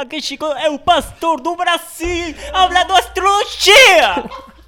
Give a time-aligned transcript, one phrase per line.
[0.00, 4.24] aqui chegou é o pastor do Brasil, hablando astrologia!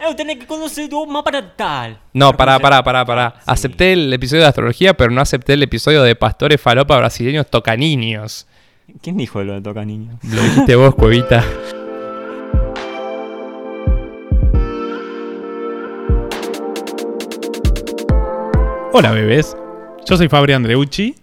[0.00, 1.96] Eu tenho que conhecer o mapa natal.
[2.14, 3.34] No, pará, pará, pará, pará.
[3.44, 7.76] Acepté el episodio de astrología, pero no acepté el episodio de pastores falopa brasileños toca
[7.76, 8.46] niños.
[9.02, 10.20] ¿Quién dijo lo de toca niño?
[10.22, 11.44] Lo dijiste vos, cuevita.
[18.92, 19.56] Hola bebés,
[20.06, 21.16] yo soy Fabri Andreucci.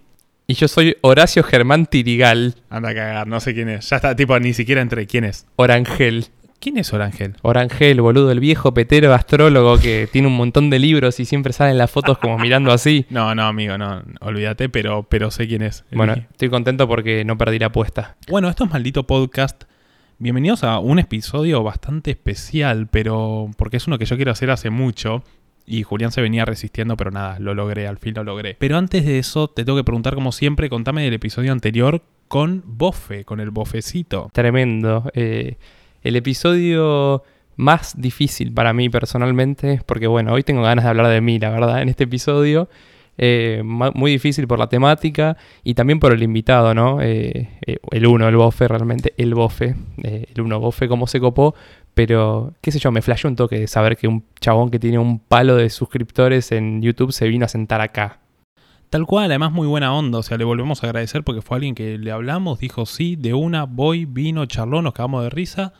[0.48, 3.90] Y yo soy Horacio Germán Tirigal, Anda a cagar, no sé quién es.
[3.90, 5.44] Ya está, tipo, ni siquiera entre quién es.
[5.56, 6.26] Orangel.
[6.60, 7.34] ¿Quién es Orangel?
[7.42, 11.78] Orangel, boludo, el viejo petero astrólogo que tiene un montón de libros y siempre salen
[11.78, 13.06] las fotos como mirando así.
[13.10, 15.84] No, no, amigo, no, olvídate, pero, pero sé quién es.
[15.90, 18.16] Bueno, estoy contento porque no perdí la apuesta.
[18.28, 19.64] Bueno, esto es Maldito Podcast.
[20.18, 24.70] Bienvenidos a un episodio bastante especial, pero porque es uno que yo quiero hacer hace
[24.70, 25.24] mucho.
[25.66, 28.56] Y Julián se venía resistiendo, pero nada, lo logré, al fin lo logré.
[28.58, 32.62] Pero antes de eso, te tengo que preguntar, como siempre, contame del episodio anterior con
[32.64, 34.30] Bofe, con el bofecito.
[34.32, 35.10] Tremendo.
[35.14, 35.56] Eh,
[36.02, 37.24] el episodio
[37.56, 41.50] más difícil para mí personalmente, porque bueno, hoy tengo ganas de hablar de mí, la
[41.50, 42.68] verdad, en este episodio.
[43.18, 47.00] Eh, muy difícil por la temática y también por el invitado, ¿no?
[47.00, 49.74] Eh, eh, el uno, el bofe, realmente, el bofe.
[50.02, 51.54] eh, el uno bofe, cómo se copó.
[51.96, 54.98] Pero, qué sé yo, me flasheó un toque de saber que un chabón que tiene
[54.98, 58.18] un palo de suscriptores en YouTube se vino a sentar acá.
[58.90, 61.74] Tal cual, además muy buena onda, o sea, le volvemos a agradecer porque fue alguien
[61.74, 65.72] que le hablamos, dijo sí, de una, voy, vino, charló, nos cagamos de risa.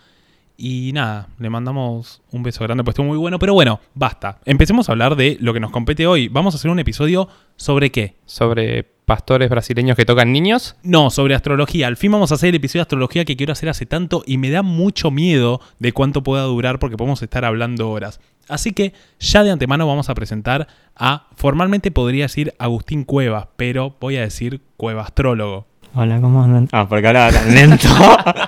[0.56, 3.38] Y nada, le mandamos un beso grande, pues estuvo muy bueno.
[3.38, 4.38] Pero bueno, basta.
[4.46, 6.28] Empecemos a hablar de lo que nos compete hoy.
[6.28, 8.16] Vamos a hacer un episodio sobre qué.
[8.24, 10.76] Sobre pastores brasileños que tocan niños.
[10.82, 11.86] No, sobre astrología.
[11.86, 14.36] Al fin vamos a hacer el episodio de astrología que quiero hacer hace tanto y
[14.36, 18.20] me da mucho miedo de cuánto pueda durar porque podemos estar hablando horas.
[18.48, 23.96] Así que ya de antemano vamos a presentar a, formalmente podría decir Agustín Cuevas, pero
[24.00, 25.66] voy a decir Cueva Astrólogo.
[25.98, 26.68] Hola, ¿cómo andan?
[26.72, 27.88] Ah, porque hablaba tan lento.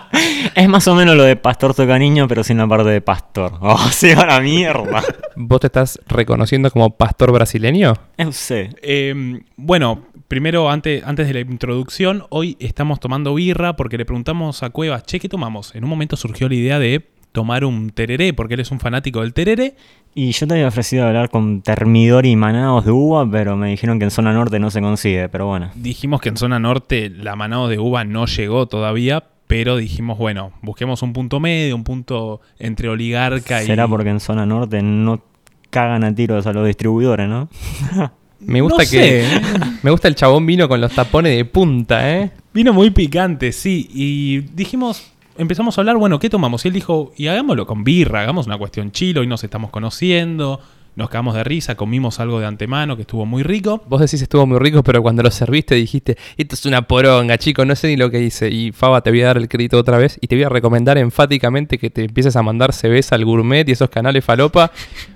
[0.55, 3.55] es más o menos lo de pastor toca niño, pero sin la parte de pastor.
[3.63, 5.03] Oh, sí, a la mierda.
[5.35, 7.95] ¿Vos te estás reconociendo como pastor brasileño?
[8.19, 8.69] Eu sé.
[8.83, 14.63] Eh, bueno, primero, antes, antes de la introducción, hoy estamos tomando birra porque le preguntamos
[14.63, 15.75] a Cuevas, che, ¿qué tomamos?
[15.75, 17.09] En un momento surgió la idea de
[17.39, 19.77] tomar un tereré, porque él es un fanático del tereré.
[20.13, 24.01] Y yo te había ofrecido hablar con termidor y manados de uva, pero me dijeron
[24.01, 25.71] que en zona norte no se consigue, pero bueno.
[25.77, 30.51] Dijimos que en zona norte la manado de uva no llegó todavía, pero dijimos, bueno,
[30.63, 33.67] busquemos un punto medio, un punto entre oligarca y...
[33.67, 35.23] Será porque en zona norte no
[35.71, 37.49] cagan a tiros a los distribuidores, ¿no?
[38.41, 38.97] Me gusta No que.
[38.97, 39.41] sé, ¿eh?
[39.85, 42.33] Me gusta el chabón vino con los tapones de punta, ¿eh?
[42.53, 43.89] Vino muy picante, sí.
[43.93, 46.65] Y dijimos, empezamos a hablar, bueno, ¿qué tomamos?
[46.65, 50.61] Y él dijo, y hagámoslo con birra, hagamos una cuestión chilo, hoy nos estamos conociendo,
[50.97, 53.83] nos cagamos de risa, comimos algo de antemano que estuvo muy rico.
[53.89, 57.65] Vos decís estuvo muy rico, pero cuando lo serviste dijiste, esto es una poronga, chico,
[57.65, 58.51] no sé ni lo que hice.
[58.51, 60.99] Y Faba, te voy a dar el crédito otra vez y te voy a recomendar
[60.99, 64.73] enfáticamente que te empieces a mandar cerveza al gourmet y esos canales falopa.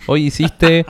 [0.06, 0.86] Hoy hiciste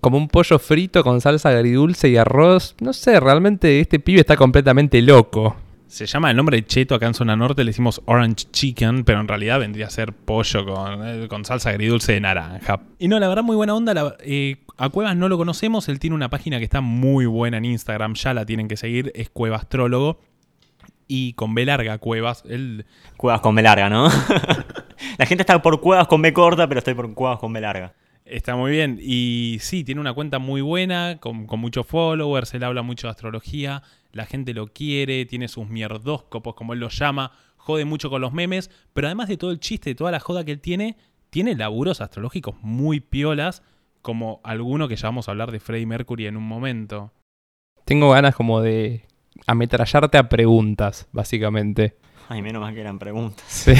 [0.00, 2.74] como un pollo frito con salsa agridulce y arroz.
[2.80, 5.56] No sé, realmente este pibe está completamente loco.
[5.92, 9.20] Se llama el nombre de cheto acá en zona norte, le decimos orange chicken, pero
[9.20, 12.80] en realidad vendría a ser pollo con, eh, con salsa agridulce de naranja.
[12.98, 13.92] Y no, la verdad muy buena onda.
[13.92, 17.58] la- eh, a Cuevas no lo conocemos, él tiene una página que está muy buena
[17.58, 20.18] en Instagram, ya la tienen que seguir, es Cuevastrólogo.
[21.08, 22.86] Y con B larga Cuevas, él
[23.18, 24.08] Cuevas con B larga, ¿no?
[25.18, 27.92] la gente está por cuevas con B corta, pero estoy por cuevas con B larga.
[28.24, 28.98] Está muy bien.
[28.98, 33.10] Y sí, tiene una cuenta muy buena, con, con muchos followers, él habla mucho de
[33.10, 38.20] astrología, la gente lo quiere, tiene sus mierdóscopos, como él los llama, jode mucho con
[38.20, 40.96] los memes, pero además de todo el chiste, de toda la joda que él tiene,
[41.30, 43.62] tiene laburos astrológicos muy piolas,
[44.02, 47.12] como alguno que ya vamos a hablar de Freddie Mercury en un momento.
[47.84, 49.06] Tengo ganas como de
[49.46, 51.96] ametrallarte a preguntas, básicamente.
[52.28, 53.44] Ay, menos mal que eran preguntas.
[53.48, 53.72] Sí.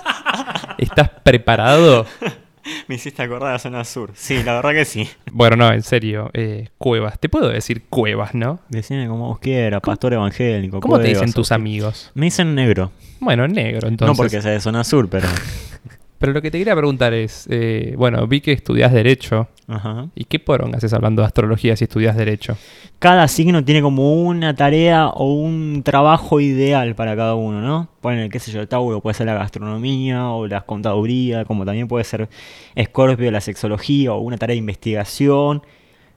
[0.78, 2.06] ¿Estás preparado?
[2.88, 4.10] Me hiciste acordar de la zona sur.
[4.14, 5.08] Sí, la verdad que sí.
[5.32, 6.30] Bueno, no, en serio.
[6.34, 7.18] eh, cuevas.
[7.18, 8.60] Te puedo decir cuevas, ¿no?
[8.68, 10.80] Decime como vos quieras, pastor evangélico.
[10.80, 12.10] ¿Cómo te dicen tus amigos?
[12.14, 12.90] Me dicen negro.
[13.20, 14.16] Bueno, negro, entonces.
[14.16, 15.28] No porque sea de zona sur, pero.
[16.18, 19.48] Pero lo que te quería preguntar es, eh, bueno, vi que estudias Derecho.
[19.70, 20.08] Ajá.
[20.16, 22.56] ¿Y qué poronga haces hablando de astrología si estudias Derecho?
[22.98, 27.88] Cada signo tiene como una tarea o un trabajo ideal para cada uno, ¿no?
[28.00, 31.86] Ponen, qué sé yo, el Tauro puede ser la gastronomía o la contaduría, como también
[31.86, 32.28] puede ser
[32.74, 35.62] Escorpio, la sexología o una tarea de investigación.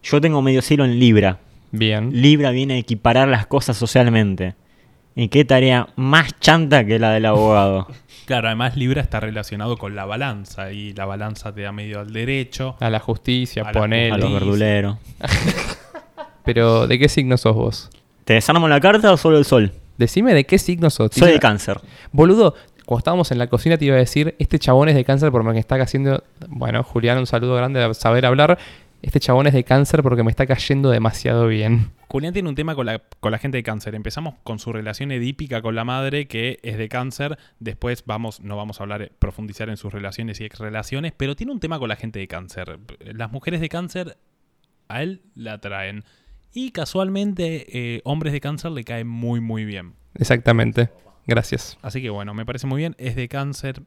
[0.01, 1.37] Yo tengo medio cielo en Libra.
[1.71, 2.09] Bien.
[2.11, 4.55] Libra viene a equiparar las cosas socialmente.
[5.15, 7.87] ¿Y qué tarea más chanta que la del abogado?
[8.25, 12.13] Claro, además Libra está relacionado con la balanza, y la balanza te da medio al
[12.13, 12.77] derecho.
[12.79, 14.13] A la justicia, A la- ponele.
[14.13, 14.97] A los verduleros.
[16.45, 17.89] Pero, ¿de qué signo sos vos?
[18.25, 19.73] ¿Te desarmo la carta o solo el sol?
[19.97, 21.11] Decime de qué signo sos.
[21.13, 21.81] Soy de cáncer.
[22.13, 22.55] Boludo,
[22.85, 25.49] cuando estábamos en la cocina te iba a decir, este chabón es de cáncer porque
[25.49, 26.23] me está haciendo...
[26.47, 28.57] Bueno, Julián, un saludo grande de saber hablar.
[29.03, 31.91] Este chabón es de cáncer porque me está cayendo demasiado bien.
[32.07, 33.95] Julián tiene un tema con la, con la gente de cáncer.
[33.95, 37.37] Empezamos con su relación edípica con la madre, que es de cáncer.
[37.59, 41.51] Después vamos, no vamos a hablar, profundizar en sus relaciones y ex relaciones, pero tiene
[41.51, 42.79] un tema con la gente de cáncer.
[43.01, 44.17] Las mujeres de cáncer
[44.87, 46.05] a él la atraen.
[46.53, 49.95] Y casualmente, eh, hombres de cáncer le caen muy, muy bien.
[50.15, 50.91] Exactamente.
[51.27, 51.77] Gracias.
[51.81, 52.95] Así que bueno, me parece muy bien.
[52.97, 53.83] Es de cáncer.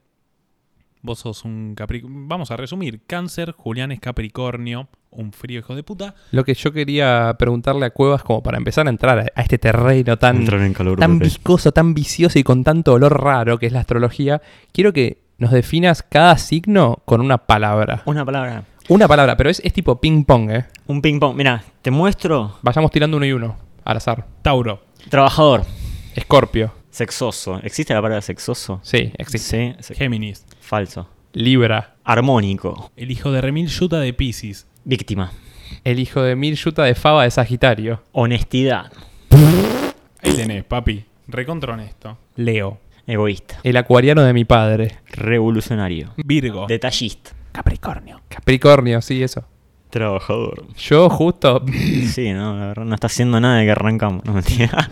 [1.00, 2.24] Vos sos un Capricornio.
[2.26, 3.00] Vamos a resumir.
[3.06, 4.90] Cáncer, Julián es Capricornio.
[5.16, 6.14] Un frío hijo de puta.
[6.30, 9.58] Lo que yo quería preguntarle a Cuevas como para empezar a entrar a, a este
[9.58, 10.98] terreno tan, Entrar en calor.
[10.98, 14.42] tan viscoso, tan vicioso y con tanto olor raro que es la astrología,
[14.72, 18.02] quiero que nos definas cada signo con una palabra.
[18.06, 18.64] Una palabra.
[18.88, 20.64] Una palabra, pero es, es tipo ping pong, ¿eh?
[20.86, 21.34] Un ping pong.
[21.36, 22.56] Mira, te muestro.
[22.62, 24.26] Vayamos tirando uno y uno, al azar.
[24.42, 24.82] Tauro.
[25.08, 25.64] Trabajador.
[26.14, 26.72] Escorpio.
[26.90, 27.58] Sexoso.
[27.62, 28.80] ¿Existe la palabra sexoso?
[28.82, 29.76] Sí, existe.
[29.80, 29.94] Sí.
[29.94, 30.46] Géminis.
[30.60, 31.08] Falso.
[31.32, 31.96] Libra.
[32.04, 32.90] Armónico.
[32.96, 34.66] El hijo de Remil Yuta de Pisces.
[34.90, 35.32] Víctima.
[35.82, 38.02] El hijo de Mil Yuta de Fava de Sagitario.
[38.12, 38.92] Honestidad.
[40.22, 41.04] Ahí tenés, papi.
[41.26, 42.16] Recontra honesto.
[42.36, 42.78] Leo.
[43.04, 43.58] Egoísta.
[43.64, 44.98] El acuariano de mi padre.
[45.10, 46.12] Revolucionario.
[46.18, 46.66] Virgo.
[46.68, 47.32] Detallista.
[47.50, 48.20] Capricornio.
[48.28, 49.44] Capricornio, sí, eso.
[49.90, 50.66] Trabajador.
[50.76, 51.64] Yo justo...
[52.06, 54.24] Sí, no, la verdad no está haciendo nada de que arrancamos.
[54.24, 54.88] No mentira.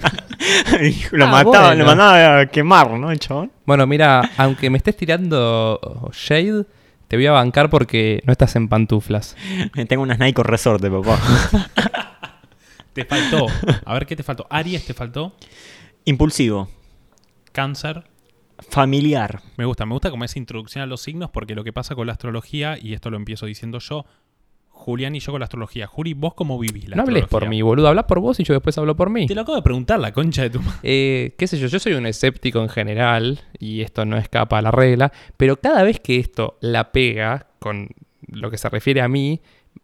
[1.12, 1.84] lo Ah, mataba, bueno.
[1.84, 3.52] lo mandaba a quemar, ¿no, el chabón?
[3.64, 6.64] Bueno, mira, aunque me estés tirando shade,
[7.14, 9.36] te voy a bancar porque no estás en pantuflas.
[9.88, 11.16] Tengo unas Nike Resorte, papá.
[12.92, 13.46] Te faltó.
[13.84, 14.48] A ver qué te faltó.
[14.50, 15.36] Aries te faltó.
[16.04, 16.68] Impulsivo.
[17.52, 18.02] Cáncer.
[18.68, 19.42] Familiar.
[19.56, 22.08] Me gusta, me gusta como esa introducción a los signos porque lo que pasa con
[22.08, 24.06] la astrología, y esto lo empiezo diciendo yo,
[24.84, 25.86] Julián y yo con la astrología.
[25.86, 27.88] Juli, ¿vos cómo vivís la no hables por mí, boludo.
[27.88, 29.26] Habla por vos y yo después hablo por mí.
[29.26, 30.78] Te lo acabo de preguntar, la concha de tu madre.
[30.82, 34.62] Eh, qué sé yo, yo soy un escéptico en general y esto no escapa a
[34.62, 37.88] la regla, pero cada vez que esto la pega con
[38.28, 39.40] lo que se refiere a mí,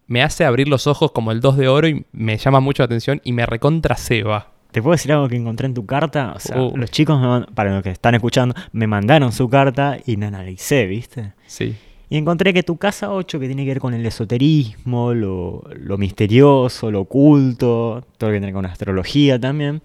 [0.06, 2.86] me hace abrir los ojos como el 2 de oro y me llama mucho la
[2.86, 4.48] atención y me recontra ceba.
[4.70, 6.32] ¿Te puedo decir algo que encontré en tu carta?
[6.36, 6.76] O sea, Uh.
[6.76, 10.86] los chicos, me para los que están escuchando, me mandaron su carta y la analicé,
[10.86, 11.32] ¿viste?
[11.46, 11.74] Sí.
[12.12, 15.96] Y encontré que tu casa 8, que tiene que ver con el esoterismo, lo, lo
[15.96, 19.80] misterioso, lo oculto, todo lo que tiene con astrología también,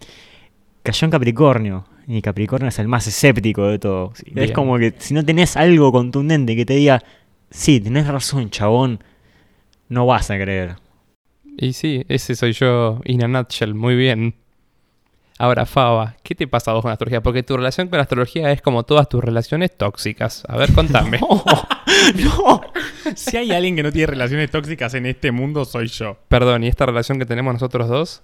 [0.81, 1.85] cayó en Capricornio.
[2.07, 4.23] Y Capricornio es el más escéptico de todos.
[4.25, 7.03] Y Es como que si no tenés algo contundente que te diga,
[7.51, 9.03] sí, tenés razón, chabón,
[9.87, 10.77] no vas a creer.
[11.57, 14.33] Y sí, ese soy yo, in a nutshell, muy bien.
[15.37, 17.21] Ahora, Faba, ¿qué te pasa a vos con la astrología?
[17.21, 20.43] Porque tu relación con la astrología es como todas tus relaciones tóxicas.
[20.47, 21.19] A ver, contame.
[21.19, 21.43] no.
[23.15, 26.17] Si hay alguien que no tiene relaciones tóxicas en este mundo, soy yo.
[26.27, 28.23] Perdón, ¿y esta relación que tenemos nosotros dos?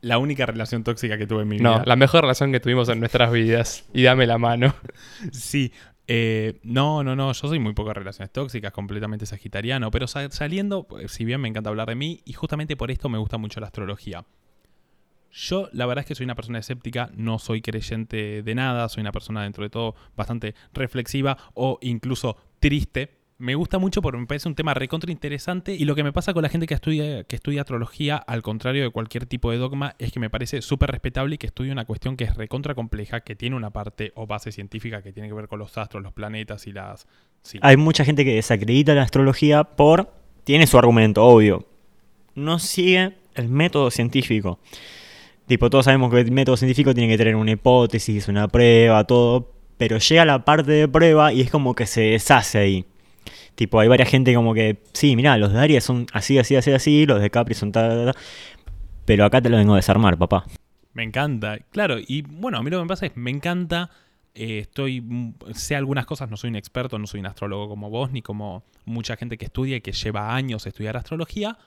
[0.00, 1.82] La única relación tóxica que tuve en mi No, vida.
[1.86, 3.84] la mejor relación que tuvimos en nuestras vidas.
[3.92, 4.74] Y dame la mano.
[5.32, 5.72] Sí.
[6.06, 10.84] eh, no, no, no, yo soy muy pocas relaciones tóxicas, completamente sagitariano, pero sa- saliendo,
[10.84, 13.58] pues, si bien me encanta hablar de mí, y justamente por esto me gusta mucho
[13.60, 14.24] la astrología.
[15.38, 19.02] Yo, la verdad es que soy una persona escéptica, no soy creyente de nada, soy
[19.02, 23.10] una persona dentro de todo bastante reflexiva o incluso triste.
[23.36, 26.32] Me gusta mucho porque me parece un tema recontra interesante y lo que me pasa
[26.32, 29.94] con la gente que estudia, que estudia astrología, al contrario de cualquier tipo de dogma,
[29.98, 33.20] es que me parece súper respetable y que estudia una cuestión que es recontra compleja,
[33.20, 36.14] que tiene una parte o base científica que tiene que ver con los astros, los
[36.14, 37.06] planetas y las...
[37.60, 40.14] Hay mucha gente que desacredita la astrología por...
[40.44, 41.66] Tiene su argumento, obvio.
[42.34, 44.60] No sigue el método científico.
[45.46, 49.52] Tipo, todos sabemos que el método científico tiene que tener una hipótesis, una prueba, todo.
[49.78, 52.84] Pero llega la parte de prueba y es como que se deshace ahí.
[53.54, 56.72] Tipo, hay varias gente como que, sí, mirá, los de Aries son así, así, así,
[56.72, 58.22] así, los de Capri son tal, tal, tal.
[59.04, 60.44] Pero acá te lo vengo a desarmar, papá.
[60.92, 63.90] Me encanta, claro, y bueno, a mí lo que me pasa es, me encanta,
[64.34, 65.04] eh, estoy,
[65.54, 68.64] sé algunas cosas, no soy un experto, no soy un astrólogo como vos, ni como
[68.84, 71.58] mucha gente que estudia y que lleva años estudiar astrología,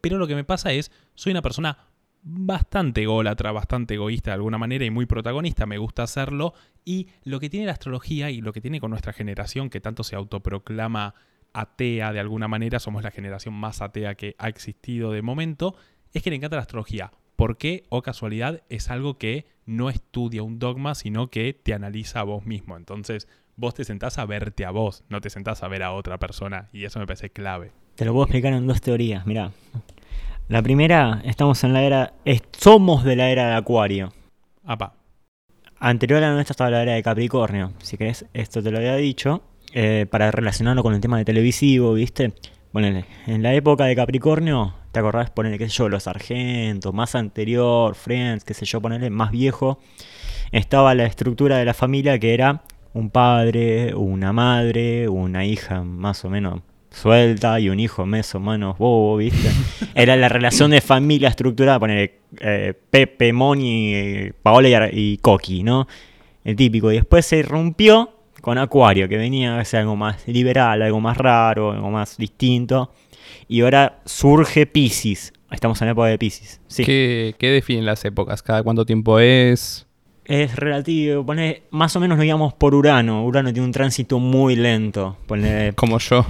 [0.00, 1.78] pero lo que me pasa es, soy una persona
[2.24, 6.54] bastante ególatra, bastante egoísta de alguna manera y muy protagonista, me gusta hacerlo,
[6.84, 10.02] y lo que tiene la astrología y lo que tiene con nuestra generación, que tanto
[10.02, 11.14] se autoproclama
[11.52, 15.76] atea de alguna manera, somos la generación más atea que ha existido de momento,
[16.12, 17.12] es que le encanta la astrología.
[17.36, 22.20] ¿Por qué o casualidad es algo que no estudia un dogma, sino que te analiza
[22.20, 22.76] a vos mismo?
[22.76, 26.18] Entonces, vos te sentás a verte a vos, no te sentás a ver a otra
[26.18, 27.72] persona, y eso me parece clave.
[27.96, 29.52] Te lo puedo explicar en dos teorías, mirá.
[30.46, 32.12] La primera, estamos en la era...
[32.52, 34.12] somos de la era de Acuario.
[34.62, 34.92] Apa,
[35.78, 37.72] Anterior a la nuestra estaba la era de Capricornio.
[37.78, 39.42] Si querés, esto te lo había dicho.
[39.72, 42.34] eh, para relacionarlo con el tema de televisivo, ¿viste?
[42.72, 45.30] Bueno, en la época de Capricornio ¿Te acordás?
[45.30, 49.80] Ponerle, qué sé yo, Los Sargentos, más anterior, Friends, qué sé yo, ponerle más viejo.
[50.52, 56.24] Estaba la estructura de la familia que era un padre, una madre, una hija más
[56.24, 56.60] o menos
[56.94, 59.50] suelta y un hijo más o menos bobo, ¿viste?
[59.94, 65.86] Era la relación de familia estructurada, poner eh, Pepe, Moni, Paola y, y Coqui, ¿no?
[66.44, 66.92] El típico.
[66.92, 68.10] Y después se rompió
[68.40, 72.92] con Acuario, que venía a ser algo más liberal, algo más raro, algo más distinto.
[73.48, 75.32] Y ahora surge Pisces.
[75.50, 76.60] Estamos en la época de Pisces.
[76.66, 76.84] Sí.
[76.84, 78.42] ¿Qué, qué definen las épocas?
[78.42, 79.86] ¿Cada cuánto tiempo es?
[80.26, 83.24] Es relativo, pone, más o menos nos íbamos por Urano.
[83.26, 85.16] Urano tiene un tránsito muy lento.
[85.26, 86.24] Pone, Como yo.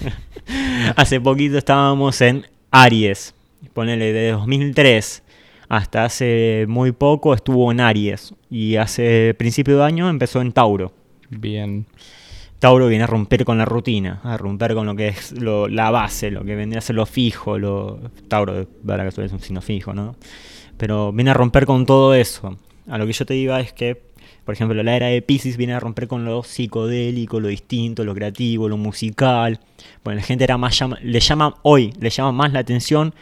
[0.96, 3.34] hace poquito estábamos en Aries.
[3.74, 5.22] Ponele de 2003
[5.70, 8.34] hasta hace muy poco estuvo en Aries.
[8.50, 10.92] Y hace principio de año empezó en Tauro.
[11.30, 11.86] Bien.
[12.58, 15.90] Tauro viene a romper con la rutina, a romper con lo que es lo- la
[15.90, 17.58] base, lo que vendría a ser lo fijo.
[17.58, 20.16] Lo, Tauro, para que es un signo fijo, ¿no?
[20.76, 22.56] Pero viene a romper con todo eso.
[22.88, 24.00] A lo que yo te iba es que,
[24.44, 28.14] por ejemplo, la era de Pisces viene a romper con lo psicodélico, lo distinto, lo
[28.14, 29.60] creativo, lo musical.
[30.04, 33.14] Bueno, la gente era más llama- le llama hoy, le llama más la atención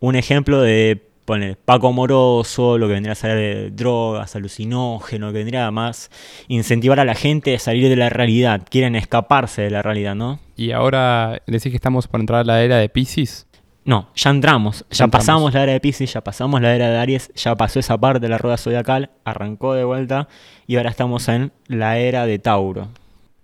[0.00, 5.38] un ejemplo de poner Paco Moroso, lo que vendría a ser de drogas, alucinógeno, que
[5.38, 6.08] vendría a más
[6.46, 8.62] incentivar a la gente a salir de la realidad.
[8.70, 10.38] Quieren escaparse de la realidad, ¿no?
[10.56, 13.45] Y ahora decís que estamos por entrar a la era de Pisces.
[13.86, 15.24] No, ya entramos, ya, Ya entramos.
[15.24, 18.20] pasamos la era de Pisces, ya pasamos la era de Aries, ya pasó esa parte
[18.20, 20.26] de la rueda zodiacal, arrancó de vuelta
[20.66, 22.88] y ahora estamos en la era de Tauro.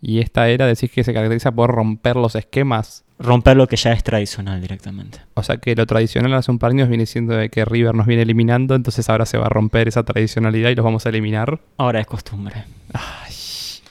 [0.00, 3.04] Y esta era decís que se caracteriza por romper los esquemas.
[3.20, 5.20] Romper lo que ya es tradicional directamente.
[5.34, 7.94] O sea que lo tradicional hace un par de años viene siendo de que River
[7.94, 11.10] nos viene eliminando, entonces ahora se va a romper esa tradicionalidad y los vamos a
[11.10, 11.60] eliminar.
[11.76, 12.64] Ahora es costumbre.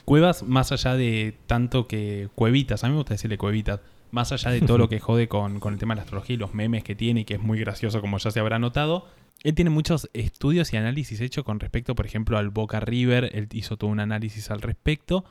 [0.04, 2.28] Cuevas, más allá de tanto que.
[2.34, 3.80] Cuevitas, a mí me gusta decirle cuevitas.
[4.12, 6.36] Más allá de todo lo que jode con, con el tema de la astrología y
[6.36, 9.06] los memes que tiene y que es muy gracioso, como ya se habrá notado.
[9.42, 13.30] Él tiene muchos estudios y análisis hechos con respecto, por ejemplo, al Boca River.
[13.34, 15.24] Él hizo todo un análisis al respecto.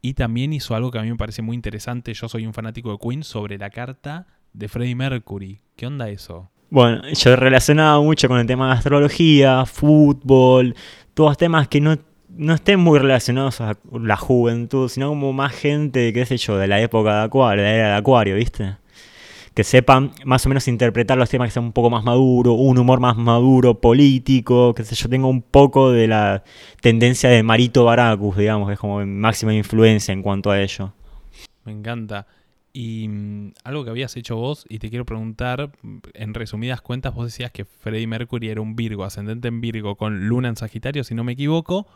[0.00, 2.14] Y también hizo algo que a mí me parece muy interesante.
[2.14, 5.60] Yo soy un fanático de Queen sobre la carta de Freddie Mercury.
[5.76, 6.50] ¿Qué onda eso?
[6.70, 10.74] Bueno, yo he relacionado mucho con el tema de astrología, fútbol,
[11.14, 11.96] todos temas que no,
[12.36, 16.66] no estén muy relacionados a la juventud, sino como más gente, qué sé yo, de
[16.66, 18.76] la época de Acuario, de la era de Acuario, ¿viste?
[19.54, 22.78] Que sepan más o menos interpretar los temas que sean un poco más maduro, un
[22.78, 26.44] humor más maduro, político, que sé yo, tengo un poco de la
[26.80, 30.92] tendencia de Marito Baracus, digamos, que es como mi máxima influencia en cuanto a ello.
[31.64, 32.26] Me encanta.
[32.74, 35.70] Y mm, algo que habías hecho vos, y te quiero preguntar,
[36.12, 40.28] en resumidas cuentas, vos decías que Freddie Mercury era un Virgo, ascendente en Virgo, con
[40.28, 41.86] Luna en Sagitario, si no me equivoco,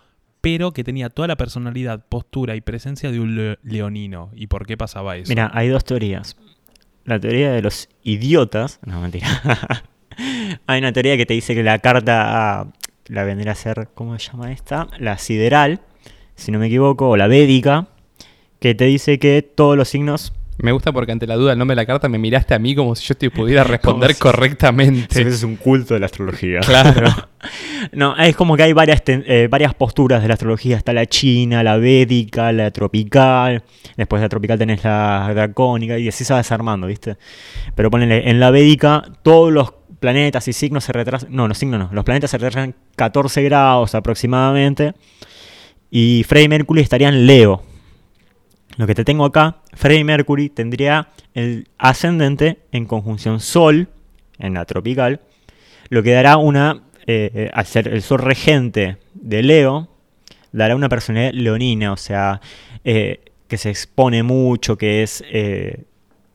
[0.40, 4.30] pero que tenía toda la personalidad, postura y presencia de un le- leonino.
[4.35, 5.28] ¿Y por qué pasaba eso?
[5.28, 6.37] Mira, hay dos teorías.
[7.04, 8.78] La teoría de los idiotas.
[8.85, 9.28] No, mentira.
[10.66, 12.68] hay una teoría que te dice que la carta,
[13.06, 14.88] la vendría a ser, ¿cómo se llama esta?
[14.99, 15.80] La sideral,
[16.37, 17.88] si no me equivoco, o la védica,
[18.61, 20.32] que te dice que todos los signos...
[20.62, 22.74] Me gusta porque ante la duda del nombre de la carta me miraste a mí
[22.74, 25.22] como si yo te pudiera responder Como si- correctamente.
[25.22, 26.60] es un culto de la astrología.
[26.66, 27.08] Claro.
[27.92, 30.76] No, es como que hay varias, eh, varias posturas de la astrología.
[30.76, 33.62] Está la china, la védica, la tropical.
[33.96, 37.16] Después de la tropical tenés la dracónica y así se va desarmando, ¿viste?
[37.74, 41.30] Pero ponele, en la védica todos los planetas y signos se retrasan.
[41.34, 41.88] No, los signos no.
[41.92, 44.92] Los planetas se retrasan 14 grados aproximadamente.
[45.90, 47.62] Y Freddie Mercury estaría en Leo.
[48.76, 53.88] Lo que te tengo acá, Freddie Mercury tendría el ascendente en conjunción Sol,
[54.38, 55.20] en la tropical,
[55.88, 59.88] lo que dará una, eh, eh, al ser el sol regente de Leo,
[60.52, 62.40] dará una personalidad leonina, o sea,
[62.84, 65.24] eh, que se expone mucho, que es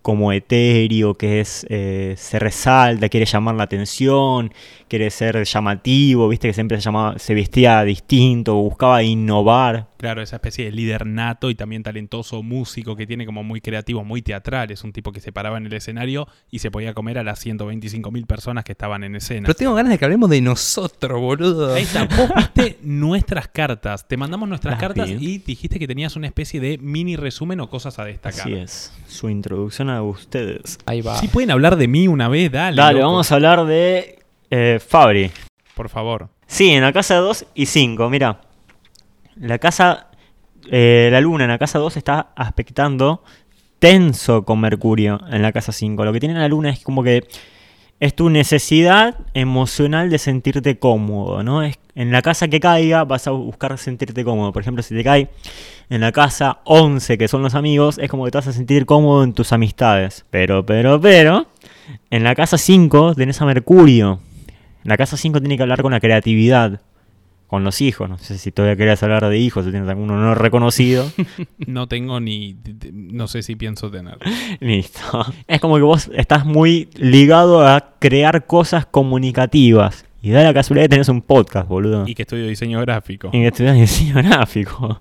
[0.01, 4.53] como etéreo, que es se resalta, quiere llamar la atención,
[4.87, 9.87] quiere ser llamativo, viste que siempre se, llamaba, se vestía distinto, buscaba innovar.
[10.05, 14.03] Claro, esa especie de líder nato y también talentoso músico que tiene como muy creativo,
[14.03, 14.69] muy teatral.
[14.69, 17.39] Es un tipo que se paraba en el escenario y se podía comer a las
[17.39, 19.47] 125 mil personas que estaban en escena.
[19.47, 21.73] Pero tengo ganas de que hablemos de nosotros, boludo.
[21.73, 24.07] Ahí está, vos viste nuestras cartas.
[24.07, 25.13] Te mandamos nuestras Las cartas vi.
[25.13, 28.41] y dijiste que tenías una especie de mini resumen o cosas a destacar.
[28.41, 30.77] Así es, su introducción a ustedes.
[30.85, 31.17] Ahí va.
[31.17, 32.77] Si pueden hablar de mí una vez, dale.
[32.77, 33.09] Dale, loco.
[33.11, 34.19] vamos a hablar de
[34.51, 35.31] eh, Fabri.
[35.73, 36.29] Por favor.
[36.45, 38.44] Sí, en la casa 2 y 5, mira.
[39.35, 40.07] La casa.
[40.71, 43.23] eh, la luna en la casa 2 está aspectando
[43.79, 46.05] tenso con Mercurio en la casa 5.
[46.05, 47.27] Lo que tiene la luna es como que
[47.99, 51.63] es tu necesidad emocional de sentirte cómodo, ¿no?
[51.63, 54.51] Es, en la casa que caiga vas a buscar sentirte cómodo.
[54.51, 55.29] Por ejemplo, si te cae
[55.89, 58.85] en la casa 11, que son los amigos, es como que te vas a sentir
[58.85, 60.25] cómodo en tus amistades.
[60.29, 61.47] Pero, pero, pero,
[62.09, 64.19] En la casa 5 tenés a Mercurio.
[64.83, 66.81] La casa 5 tiene que hablar con la creatividad,
[67.47, 68.09] con los hijos.
[68.09, 71.09] No sé si todavía querés hablar de hijos, si tienes alguno no reconocido.
[71.67, 72.55] No tengo ni.
[72.93, 74.17] No sé si pienso tener.
[74.59, 75.25] Listo.
[75.47, 80.05] Es como que vos estás muy ligado a crear cosas comunicativas.
[80.21, 82.07] Y da la casualidad que tenés un podcast, boludo.
[82.07, 83.27] Y que estudio diseño gráfico.
[83.27, 84.97] Y que estudias diseño gráfico.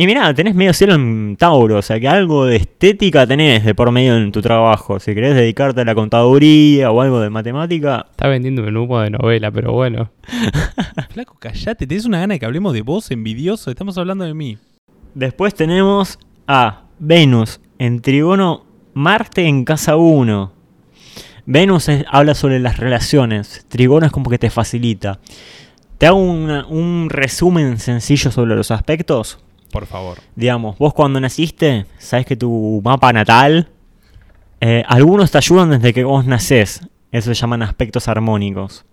[0.00, 3.74] Y mirá, tenés medio cielo en Tauro, o sea que algo de estética tenés de
[3.74, 5.00] por medio en tu trabajo.
[5.00, 8.06] Si querés dedicarte a la contaduría o algo de matemática.
[8.08, 10.12] Está vendiendo un humo de novela, pero bueno.
[11.10, 13.70] Flaco, callate, tenés una gana de que hablemos de vos, envidioso.
[13.72, 14.56] Estamos hablando de mí.
[15.14, 20.52] Después tenemos a Venus en trigono Marte en casa 1.
[21.44, 23.66] Venus es- habla sobre las relaciones.
[23.68, 25.18] Trigono es como que te facilita.
[25.98, 29.40] Te hago una- un resumen sencillo sobre los aspectos.
[29.70, 30.18] Por favor.
[30.34, 33.68] Digamos, vos cuando naciste, sabes que tu mapa natal,
[34.60, 36.80] eh, algunos te ayudan desde que vos nacés.
[37.12, 38.84] Eso se llaman aspectos armónicos.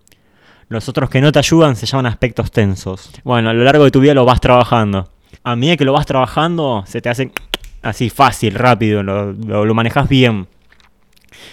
[0.68, 3.12] Los otros que no te ayudan se llaman aspectos tensos.
[3.24, 5.10] Bueno, a lo largo de tu vida lo vas trabajando.
[5.44, 7.32] A medida que lo vas trabajando, se te hace
[7.82, 10.48] así fácil, rápido, lo, lo, lo manejas bien.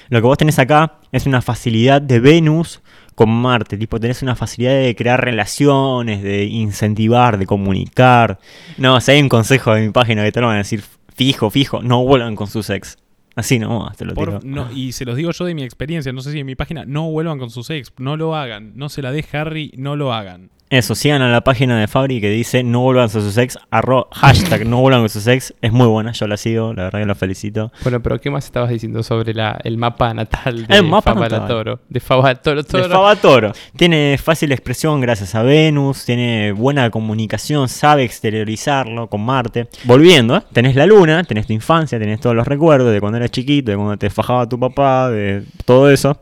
[0.09, 2.81] Lo que vos tenés acá es una facilidad de Venus
[3.15, 3.77] con Marte.
[3.77, 8.39] Tipo, tenés una facilidad de crear relaciones, de incentivar, de comunicar.
[8.79, 10.83] No, si hay un consejo de mi página que te lo van a decir
[11.15, 12.97] fijo, fijo, no vuelvan con sus ex.
[13.35, 16.21] Así nomás, te lo Por- no, y se los digo yo de mi experiencia, no
[16.21, 19.01] sé si en mi página, no vuelvan con sus ex, no lo hagan, no se
[19.01, 20.51] la dé Harry, no lo hagan.
[20.73, 24.09] Eso, sigan a la página de Fabri que dice no vuelvan con sus ex, arro,
[24.11, 25.53] hashtag no vuelvan con sus ex.
[25.61, 27.71] Es muy buena, yo la sigo, la verdad que la felicito.
[27.83, 31.47] Bueno, pero ¿qué más estabas diciendo sobre la, el mapa natal de El mapa natal.
[31.47, 31.81] Toro?
[31.91, 32.89] De Fabatoro De Toro.
[32.89, 33.53] Favatoro.
[33.77, 39.69] Tiene fácil expresión gracias a Venus, tiene buena comunicación, sabe exteriorizarlo con Marte.
[39.85, 40.43] Volviendo, ¿eh?
[40.55, 43.77] tenés la luna, tenés tu infancia, tenés todos los recuerdos de cuando eras chiquito, de
[43.77, 46.19] cuando te fajaba tu papá, de todo eso.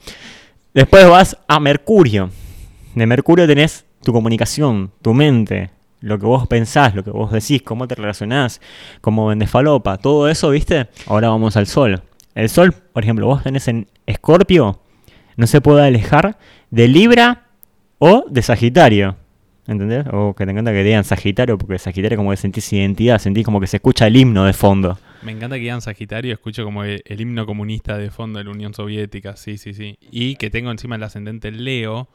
[0.75, 2.31] Después vas a Mercurio.
[2.97, 7.63] De Mercurio tenés tu comunicación, tu mente, lo que vos pensás, lo que vos decís,
[7.63, 8.61] cómo te relacionás,
[9.01, 10.89] cómo vendes falopa, todo eso, ¿viste?
[11.07, 12.03] Ahora vamos al Sol.
[12.35, 14.81] El Sol, por ejemplo, vos tenés en Escorpio,
[15.37, 16.39] no se puede alejar
[16.71, 17.47] de Libra
[17.99, 19.17] o de Sagitario.
[19.67, 20.05] ¿Entendés?
[20.13, 23.61] O que te encanta que digan Sagitario, porque Sagitario como que sentís identidad, sentís como
[23.61, 24.99] que se escucha el himno de fondo.
[25.23, 28.51] Me encanta que digan Sagitario, escucho como el, el himno comunista de fondo de la
[28.51, 29.97] Unión Soviética, sí, sí, sí.
[30.01, 32.09] Y que tengo encima el ascendente Leo,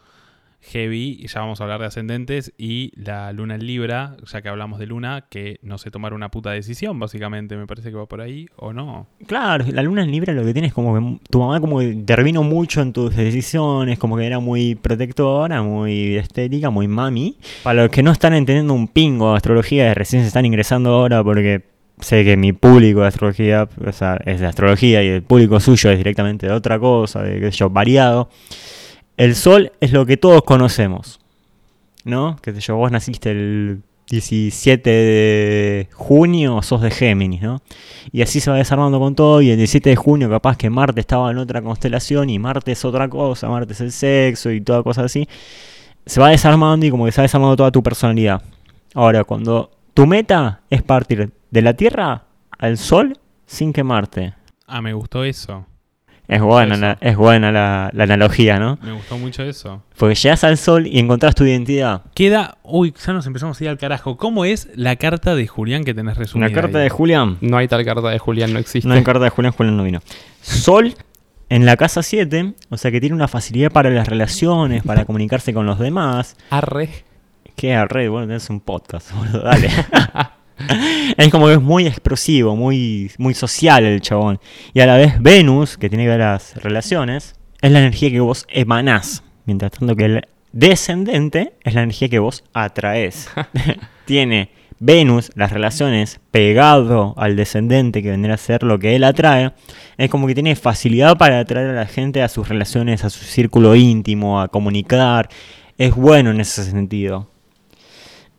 [0.67, 4.49] Heavy, y ya vamos a hablar de ascendentes, y la luna en Libra, ya que
[4.49, 8.06] hablamos de luna, que no sé tomar una puta decisión, básicamente, me parece que va
[8.08, 9.08] por ahí, o no.
[9.28, 11.86] Claro, la luna en Libra lo que tiene es como que tu mamá como que
[11.86, 17.38] intervino mucho en tus decisiones, como que era muy protectora, muy estética, muy mami.
[17.63, 21.23] Para los que no están entendiendo un pingo de astrología, recién se están ingresando ahora
[21.23, 21.63] porque
[21.99, 25.91] sé que mi público de astrología o sea, es de astrología y el público suyo
[25.91, 28.30] es directamente de otra cosa, de qué sé yo, variado.
[29.17, 31.19] El sol es lo que todos conocemos,
[32.04, 32.38] ¿no?
[32.41, 37.62] Que sé yo, vos naciste el 17 de junio, sos de Géminis, ¿no?
[38.12, 39.41] Y así se va desarmando con todo.
[39.41, 42.86] Y el 17 de junio, capaz que Marte estaba en otra constelación y Marte es
[42.86, 45.28] otra cosa, Marte es el sexo y toda cosa así.
[46.06, 48.41] Se va desarmando y como que se va desarmando toda tu personalidad.
[48.93, 52.25] Ahora, cuando tu meta es partir de la Tierra
[52.58, 54.34] al Sol sin quemarte.
[54.67, 55.65] Ah, me gustó eso.
[56.27, 58.79] Es buena, la- es buena la, la analogía, ¿no?
[58.81, 59.83] Me gustó mucho eso.
[59.97, 62.01] Porque llegas al Sol y encontrás tu identidad.
[62.15, 62.57] Queda.
[62.63, 64.17] Uy, ya nos empezamos a ir al carajo.
[64.17, 66.47] ¿Cómo es la carta de Julián que tenés resumida?
[66.47, 66.85] Una carta ahí?
[66.85, 67.38] de Julián.
[67.41, 68.88] No hay tal carta de Julián, no existe.
[68.88, 70.01] No hay carta de Julián, Julián no vino.
[70.41, 70.95] Sol
[71.49, 75.53] en la casa 7, o sea que tiene una facilidad para las relaciones, para comunicarse
[75.53, 76.38] con los demás.
[76.49, 76.89] Arre.
[77.55, 79.69] Que arre, bueno, tenés un podcast, boludo, dale.
[81.17, 84.39] es como que es muy explosivo, muy, muy social el chabón.
[84.73, 88.19] Y a la vez Venus, que tiene que ver las relaciones, es la energía que
[88.19, 89.23] vos emanás.
[89.45, 93.29] Mientras tanto que el descendente es la energía que vos atraes.
[94.05, 99.53] tiene Venus, las relaciones, pegado al descendente que vendrá a ser lo que él atrae.
[99.97, 103.23] Es como que tiene facilidad para atraer a la gente a sus relaciones, a su
[103.23, 105.29] círculo íntimo, a comunicar.
[105.77, 107.29] Es bueno en ese sentido.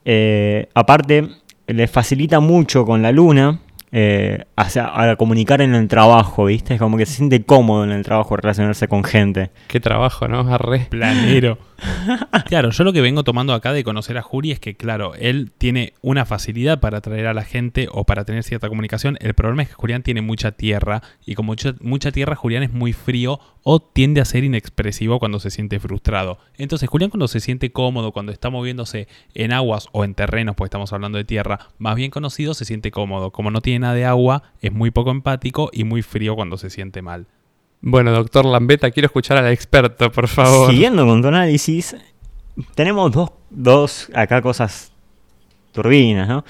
[0.05, 1.29] Eh, aparte,
[1.66, 3.61] le facilita mucho con la luna
[3.92, 6.74] eh, hacia- a comunicar en el trabajo, ¿viste?
[6.74, 9.50] Es como que se siente cómodo en el trabajo relacionarse con gente.
[9.68, 10.40] Qué trabajo, ¿no?
[10.52, 10.87] Arre.
[10.90, 11.57] Planero.
[12.47, 15.53] claro, yo lo que vengo tomando acá de conocer a Juri es que, claro, él
[15.57, 19.17] tiene una facilidad para atraer a la gente o para tener cierta comunicación.
[19.21, 22.73] El problema es que Julián tiene mucha tierra y con mucha, mucha tierra Julián es
[22.73, 26.39] muy frío o tiende a ser inexpresivo cuando se siente frustrado.
[26.57, 30.69] Entonces Julián cuando se siente cómodo, cuando está moviéndose en aguas o en terrenos, porque
[30.69, 33.33] estamos hablando de tierra, más bien conocido, se siente cómodo.
[33.33, 36.71] Como no tiene nada de agua, es muy poco empático y muy frío cuando se
[36.71, 37.27] siente mal.
[37.81, 40.71] Bueno, doctor Lambeta, quiero escuchar al experto, por favor.
[40.71, 41.97] Siguiendo con tu análisis,
[42.75, 44.93] tenemos dos, dos acá cosas
[45.73, 46.45] turbinas, ¿no?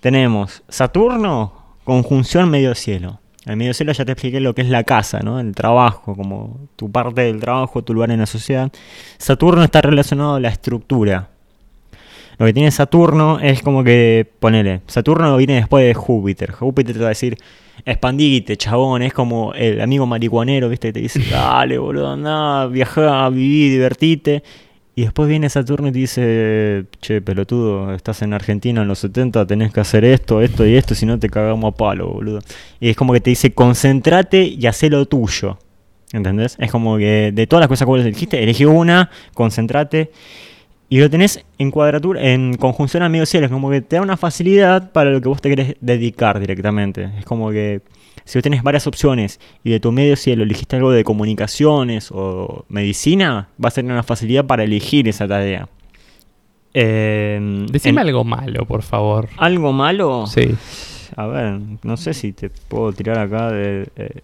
[0.00, 1.52] Tenemos Saturno,
[1.84, 3.20] conjunción medio cielo.
[3.46, 5.40] El medio cielo ya te expliqué lo que es la casa, ¿no?
[5.40, 8.70] El trabajo, como tu parte del trabajo, tu lugar en la sociedad.
[9.18, 11.29] Saturno está relacionado a la estructura.
[12.40, 16.52] Lo que tiene Saturno es como que, ponele, Saturno viene después de Júpiter.
[16.52, 17.36] Júpiter te va a decir,
[17.84, 20.88] expandite, chabón, es como el amigo marihuanero, ¿viste?
[20.88, 24.42] Que te dice, dale, boludo, anda, viajá, viví, divertite.
[24.94, 29.46] Y después viene Saturno y te dice, che, pelotudo, estás en Argentina en los 70,
[29.46, 32.38] tenés que hacer esto, esto y esto, si no te cagamos a palo, boludo.
[32.80, 35.58] Y es como que te dice, concéntrate y haz lo tuyo.
[36.10, 36.56] ¿Entendés?
[36.58, 40.10] Es como que de todas las cosas que vos dijiste, elegí una, concéntrate.
[40.90, 43.46] Y lo tenés en cuadratura, en conjunción a medio cielo.
[43.46, 47.10] Es como que te da una facilidad para lo que vos te querés dedicar directamente.
[47.16, 47.80] Es como que
[48.24, 52.64] si vos tenés varias opciones y de tu medio cielo elegiste algo de comunicaciones o
[52.68, 55.68] medicina, vas a tener una facilidad para elegir esa tarea.
[56.74, 59.28] Eh, Decime en- algo malo, por favor.
[59.36, 60.26] ¿Algo malo?
[60.26, 60.54] Sí.
[61.16, 63.88] A ver, no sé si te puedo tirar acá de.
[63.96, 64.20] eh,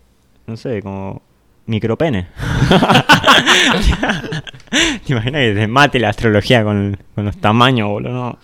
[0.47, 1.23] no sé, como.
[1.67, 2.29] Micropene.
[5.07, 8.13] ¿Te imaginas que te mate la astrología con, con los tamaños, boludo?
[8.13, 8.39] No.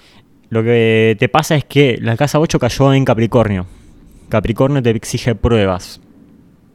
[0.51, 3.67] Lo que te pasa es que la casa 8 cayó en Capricornio.
[4.29, 6.01] Capricornio te exige pruebas.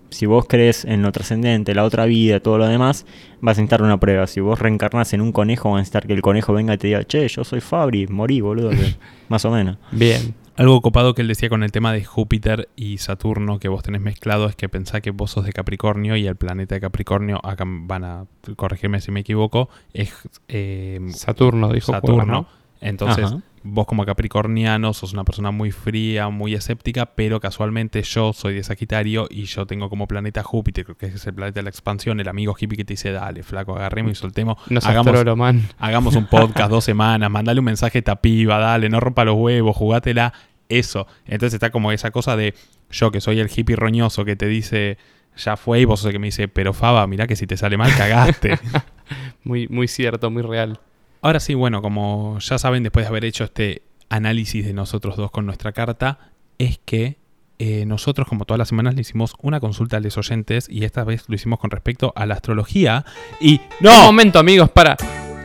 [0.10, 3.06] Si vos crees en lo trascendente, la otra vida, todo lo demás,
[3.42, 4.26] vas a necesitar una prueba.
[4.26, 6.88] Si vos reencarnás en un conejo, vas a necesitar que el conejo venga y te
[6.88, 8.70] diga, che, yo soy Fabri, morí, boludo.
[8.70, 8.96] que-
[9.30, 9.78] Más o menos.
[9.92, 10.34] Bien.
[10.58, 14.02] Algo copado que él decía con el tema de Júpiter y Saturno que vos tenés
[14.02, 17.64] mezclado es que pensá que vos sos de Capricornio y el planeta de Capricornio, acá
[17.68, 20.12] van a corregirme si me equivoco, es
[20.48, 22.48] eh, Saturno, dijo Saturno.
[22.82, 23.42] Entonces, Ajá.
[23.70, 28.64] Vos como capricorniano sos una persona muy fría, muy escéptica, pero casualmente yo soy de
[28.64, 32.28] Sagitario y yo tengo como planeta Júpiter, que es el planeta de la expansión, el
[32.28, 36.28] amigo hippie que te dice, dale, flaco, agarremos y soltemos, No seas hagamos, hagamos un
[36.28, 40.34] podcast dos semanas, mandale un mensaje a esta piba, dale, no rompa los huevos, jugátela,
[40.70, 41.08] eso.
[41.26, 42.54] Entonces está como esa cosa de
[42.90, 44.98] yo que soy el hippie roñoso que te dice,
[45.36, 47.58] ya fue, y vos sos el que me dice, pero Faba, mirá que si te
[47.58, 48.60] sale mal, cagaste.
[49.44, 50.82] Muy, muy cierto, muy real.
[51.22, 55.32] Ahora sí, bueno, como ya saben, después de haber hecho este análisis de nosotros dos
[55.32, 56.20] con nuestra carta,
[56.58, 57.18] es que
[57.60, 61.04] eh, nosotros, como todas las semanas, le hicimos una consulta a los oyentes y esta
[61.04, 63.04] vez lo hicimos con respecto a la astrología.
[63.40, 64.96] Y Un momento, amigos, para.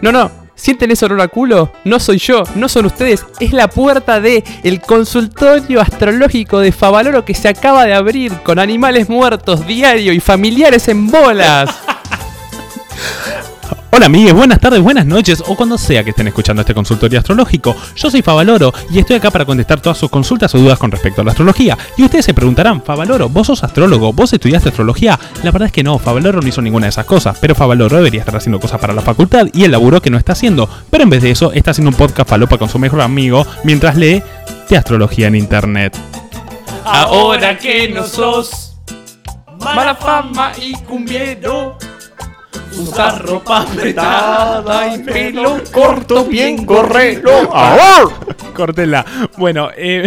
[0.03, 0.43] No, no.
[0.55, 1.73] ¿Sienten ese olor a culo?
[1.85, 3.27] No soy yo, no son ustedes.
[3.41, 8.59] Es la puerta de el consultorio astrológico de Favaloro que se acaba de abrir con
[8.59, 11.71] animales muertos diario y familiares en bolas.
[13.95, 17.77] Hola amigues, buenas tardes, buenas noches o cuando sea que estén escuchando este consultorio astrológico.
[17.95, 21.21] Yo soy Favaloro y estoy acá para contestar todas sus consultas o dudas con respecto
[21.21, 21.77] a la astrología.
[21.99, 24.15] Y ustedes se preguntarán, Favaloro, ¿vos sos astrólogo?
[24.15, 25.21] ¿Vos estudiaste astrología?
[25.43, 28.21] La verdad es que no, Favaloro no hizo ninguna de esas cosas, pero Favaloro debería
[28.21, 30.71] estar haciendo cosas para la facultad y el laburo que no está haciendo.
[30.89, 33.99] Pero en vez de eso, está haciendo un podcast falopa con su mejor amigo mientras
[33.99, 34.23] lee
[34.71, 35.95] de astrología en internet.
[36.87, 38.75] Ahora que no sos
[39.61, 41.77] mala fama y cumbiero,
[42.79, 47.31] usar ropa apretada y pelo corto bien correro.
[48.55, 49.05] Cortela.
[49.39, 50.05] Bueno, eh,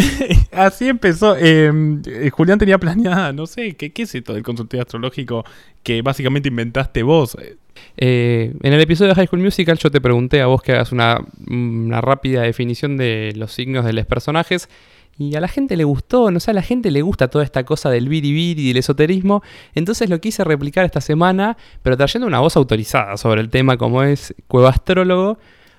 [0.52, 1.36] así empezó.
[1.38, 1.72] eh,
[2.06, 5.44] eh, Julián tenía planeada, no sé, ¿qué, ¿qué es esto del consultorio astrológico
[5.84, 7.36] que básicamente inventaste vos?
[7.42, 7.58] Eh,
[7.98, 10.92] Eh, en el episodio de High School Musical yo te pregunté a vos que hagas
[10.92, 14.70] una, una rápida definición de los signos de los personajes
[15.18, 17.64] y a la gente le gustó, no sé, a la gente le gusta toda esta
[17.64, 22.40] cosa del biribiri y del esoterismo, entonces lo quise replicar esta semana, pero trayendo una
[22.40, 25.38] voz autorizada sobre el tema como es Cueva Astrólogo.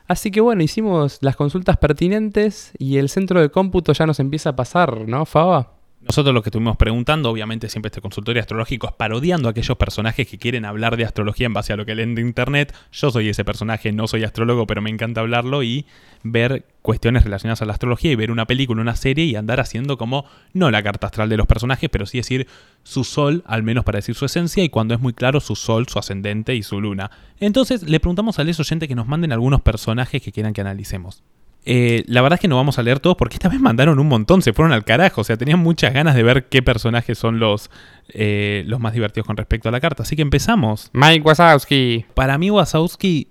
[0.09, 4.51] Así que bueno, hicimos las consultas pertinentes y el centro de cómputo ya nos empieza
[4.51, 5.75] a pasar, ¿no, Faba?
[6.07, 10.29] Nosotros lo que estuvimos preguntando, obviamente siempre este consultorio astrológico es parodiando a aquellos personajes
[10.29, 12.73] que quieren hablar de astrología en base a lo que leen de internet.
[12.92, 15.85] Yo soy ese personaje, no soy astrólogo, pero me encanta hablarlo y
[16.23, 19.99] ver cuestiones relacionadas a la astrología y ver una película, una serie y andar haciendo
[19.99, 22.47] como, no la carta astral de los personajes, pero sí decir
[22.85, 25.88] su sol, al menos para decir su esencia, y cuando es muy claro su sol,
[25.88, 27.11] su ascendente y su luna.
[27.40, 31.25] Entonces le preguntamos a les oyentes que nos manden algunos personajes que quieran que analicemos.
[31.68, 34.07] Eh, la verdad es que no vamos a leer todos porque esta vez mandaron un
[34.07, 35.20] montón, se fueron al carajo.
[35.20, 37.70] O sea, tenían muchas ganas de ver qué personajes son los,
[38.09, 40.05] eh, los más divertidos con respecto a la carta.
[40.05, 40.90] Así que empezamos.
[40.92, 42.07] Mike Wazowski.
[42.14, 43.29] Para mí, Wazowski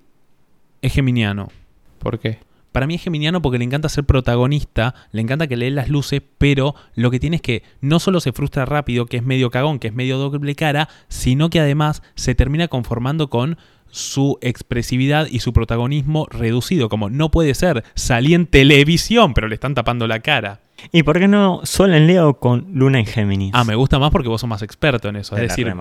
[0.81, 1.47] es geminiano.
[1.99, 2.39] ¿Por qué?
[2.73, 6.21] Para mí es geminiano porque le encanta ser protagonista, le encanta que lee las luces,
[6.37, 9.79] pero lo que tiene es que no solo se frustra rápido, que es medio cagón,
[9.79, 13.57] que es medio doble cara, sino que además se termina conformando con
[13.95, 19.55] su expresividad y su protagonismo reducido, como no puede ser, salí en televisión, pero le
[19.55, 20.59] están tapando la cara.
[20.91, 23.51] ¿Y por qué no Sol en Leo con Luna en Géminis?
[23.53, 25.35] Ah, me gusta más porque vos sos más experto en eso.
[25.35, 25.73] Te Es decir,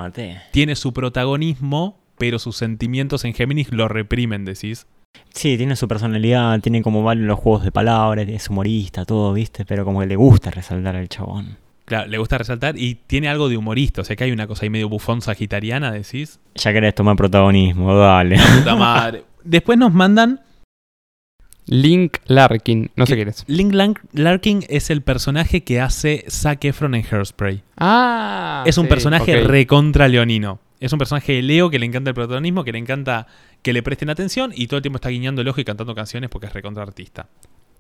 [0.53, 4.87] tiene su protagonismo, pero sus sentimientos en Géminis lo reprimen, decís.
[5.33, 9.64] Sí, tiene su personalidad, tiene como varios los juegos de palabras, es humorista, todo, ¿viste?
[9.64, 11.59] Pero como que le gusta resaltar al chabón.
[11.85, 14.64] Claro, le gusta resaltar y tiene algo de humorista, o sea que hay una cosa
[14.64, 16.40] ahí medio bufón sagitariana, decís.
[16.55, 18.37] Ya querés tomar protagonismo, dale.
[18.59, 19.25] Puta madre.
[19.44, 20.40] Después nos mandan
[21.66, 23.44] Link Larkin, no sé quién es.
[23.47, 23.75] Link
[24.12, 27.62] Larkin es el personaje que hace Zac Efron en Hairspray.
[27.79, 29.49] Ah, es un sí, personaje ok.
[29.49, 30.61] recontra leonino.
[30.81, 33.27] Es un personaje de Leo que le encanta el protagonismo, que le encanta
[33.62, 36.29] que le presten atención y todo el tiempo está guiñando el ojo y cantando canciones
[36.29, 37.29] porque es recontra artista.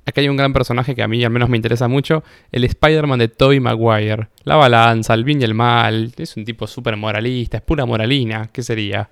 [0.06, 3.18] Acá hay un gran personaje que a mí al menos me interesa mucho, el Spider-Man
[3.18, 4.28] de Tobey Maguire.
[4.44, 8.48] La balanza, el bien y el mal, es un tipo súper moralista, es pura moralina,
[8.52, 9.08] ¿qué sería?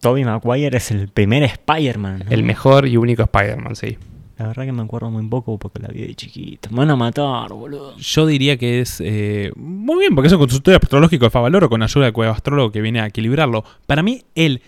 [0.00, 2.24] Tobey Maguire es el primer Spider-Man.
[2.26, 2.30] ¿no?
[2.30, 3.98] El mejor y único Spider-Man, sí.
[4.38, 6.68] La verdad que me acuerdo muy poco porque la vi de chiquito.
[6.70, 7.96] Me van a matar, boludo.
[7.96, 11.82] Yo diría que es eh, muy bien, porque es un consultorio astrológico de Favaloro con
[11.82, 13.64] ayuda de Cueva Astrólogo que viene a equilibrarlo.
[13.86, 14.60] Para mí, él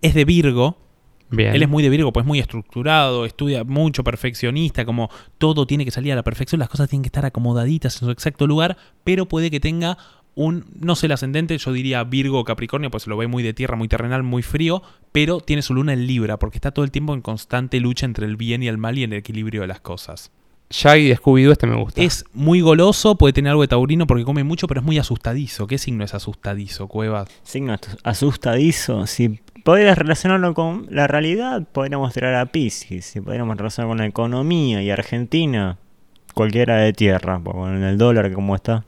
[0.00, 0.76] es de Virgo,
[1.32, 5.90] Él es muy de Virgo, pues muy estructurado, estudia mucho, perfeccionista, como todo tiene que
[5.90, 9.26] salir a la perfección, las cosas tienen que estar acomodaditas en su exacto lugar, pero
[9.26, 9.98] puede que tenga
[10.34, 13.54] un, no sé el ascendente, yo diría Virgo o Capricornio, pues lo ve muy de
[13.54, 16.90] tierra, muy terrenal, muy frío, pero tiene su luna en Libra, porque está todo el
[16.90, 19.66] tiempo en constante lucha entre el bien y el mal y en el equilibrio de
[19.66, 20.30] las cosas.
[20.72, 22.00] Shaggy de Scooby-Doo, este me gusta.
[22.00, 25.66] Es muy goloso, puede tener algo de taurino porque come mucho, pero es muy asustadizo.
[25.66, 27.28] ¿Qué signo es asustadizo, Cuevas?
[27.42, 29.06] Signo asustadizo.
[29.06, 33.04] Si podrías relacionarlo con la realidad, podríamos tirar a Pisces.
[33.04, 35.78] Si podríamos relacionarlo con la economía y Argentina,
[36.34, 37.40] cualquiera de tierra.
[37.42, 38.84] Con el dólar como está.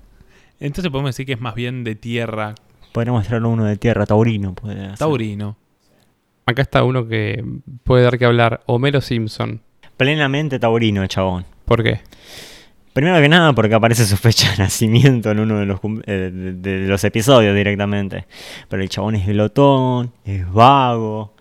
[0.60, 2.54] Entonces podemos decir que es más bien de tierra,
[2.94, 4.54] Podríamos tirarlo uno de tierra, taurino.
[4.96, 5.56] Taurino.
[6.46, 7.44] Acá está uno que
[7.82, 9.62] puede dar que hablar, Homero Simpson.
[9.96, 11.44] Plenamente taurino, el chabón.
[11.64, 12.00] ¿Por qué?
[12.92, 16.52] Primero que nada porque aparece su fecha de nacimiento en uno de los, eh, de,
[16.52, 18.26] de los episodios directamente.
[18.68, 21.32] Pero el chabón es glotón, es vago.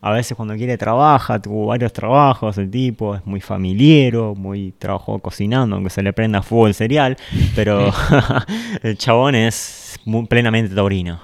[0.00, 5.18] A veces cuando quiere trabaja, tuvo varios trabajos el tipo, es muy familiero, muy trabajó
[5.18, 7.16] cocinando, aunque se le prenda fuego el cereal.
[7.54, 7.92] Pero
[8.82, 11.20] el chabón es muy- plenamente taurino.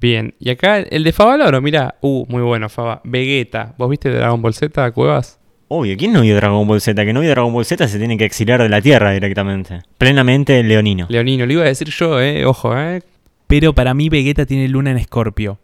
[0.00, 3.00] Bien, y acá el de Favaloro, mira, uh, muy bueno, Fava.
[3.04, 5.38] Vegeta, ¿vos viste Dragon Ball Z, Cuevas?
[5.74, 7.02] Obvio, ¿quién no vio Dragon Ball Z?
[7.02, 9.80] Que no vio Dragon Ball Z se tiene que exiliar de la Tierra directamente.
[9.96, 11.06] Plenamente leonino.
[11.08, 13.00] Leonino, lo iba a decir yo, eh, ojo, eh.
[13.46, 15.58] Pero para mí Vegeta tiene luna en Escorpio.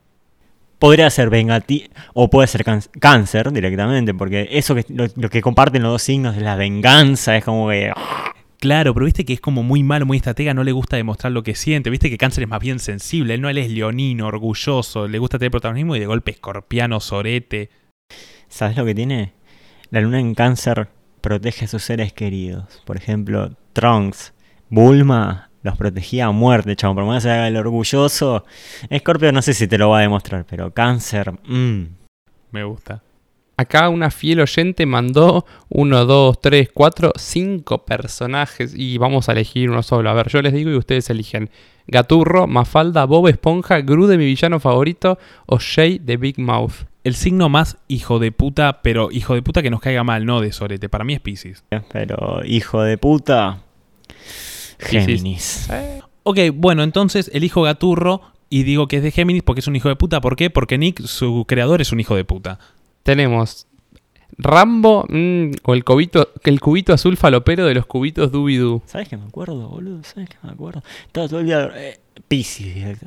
[0.78, 2.64] Podría ser vengativo o puede ser
[2.98, 7.36] cáncer directamente, porque eso que lo, lo que comparten los dos signos es la venganza,
[7.36, 7.92] es como que
[8.60, 11.42] Claro, pero viste que es como muy malo, muy estratega, no le gusta demostrar lo
[11.42, 11.90] que siente.
[11.90, 15.38] Viste que Cáncer es más bien sensible, él no él es leonino, orgulloso, le gusta
[15.38, 17.68] tener protagonismo y de golpe escorpiano, sorete.
[18.48, 19.32] ¿sabes lo que tiene?
[19.90, 20.88] La luna en cáncer
[21.22, 22.82] protege a sus seres queridos.
[22.84, 24.34] Por ejemplo, Trunks,
[24.68, 26.96] Bulma los protegía a muerte, chavo.
[26.96, 28.44] Por más que haga el orgulloso,
[28.94, 31.84] Scorpio no sé si te lo va a demostrar, pero cáncer, mmm.
[32.50, 33.02] Me gusta.
[33.56, 39.70] Acá una fiel oyente mandó uno, dos, tres, cuatro, cinco personajes y vamos a elegir
[39.70, 40.10] uno solo.
[40.10, 41.50] A ver, yo les digo y ustedes eligen.
[41.86, 46.87] Gaturro, Mafalda, Bob Esponja, Gru de mi villano favorito o Shay de Big Mouth.
[47.04, 50.40] El signo más hijo de puta, pero hijo de puta que nos caiga mal, no
[50.40, 50.88] de sorete.
[50.88, 51.64] Para mí es Pisces.
[51.92, 53.62] Pero hijo de puta.
[54.78, 55.68] Géminis.
[56.24, 59.88] Ok, bueno, entonces elijo Gaturro y digo que es de Géminis porque es un hijo
[59.88, 60.20] de puta.
[60.20, 60.50] ¿Por qué?
[60.50, 62.58] Porque Nick, su creador, es un hijo de puta.
[63.02, 63.66] Tenemos
[64.36, 68.82] Rambo mm, o el cubito, el cubito azul falopero de los cubitos Doobie-Doo.
[68.86, 70.02] ¿Sabes que me acuerdo, boludo?
[70.04, 70.82] ¿Sabes que me acuerdo?
[71.06, 71.70] Estaba todo el día.
[71.74, 73.06] Eh, Piscis, directo.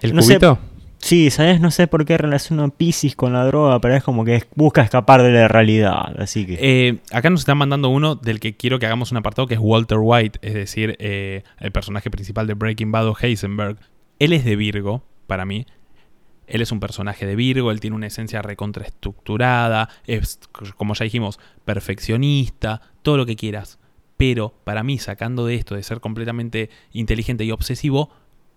[0.00, 0.58] ¿El No sé- cubito?
[1.02, 1.60] Sí, ¿sabes?
[1.60, 5.20] No sé por qué relaciono Piscis con la droga, pero es como que busca escapar
[5.22, 6.14] de la realidad.
[6.16, 6.58] Así que.
[6.60, 9.60] Eh, acá nos están mandando uno del que quiero que hagamos un apartado que es
[9.60, 13.78] Walter White, es decir, eh, el personaje principal de Breaking Bad o Heisenberg.
[14.20, 15.66] Él es de Virgo, para mí.
[16.46, 20.38] Él es un personaje de Virgo, él tiene una esencia recontraestructurada, es,
[20.76, 23.80] como ya dijimos, perfeccionista, todo lo que quieras.
[24.16, 28.10] Pero para mí, sacando de esto de ser completamente inteligente y obsesivo,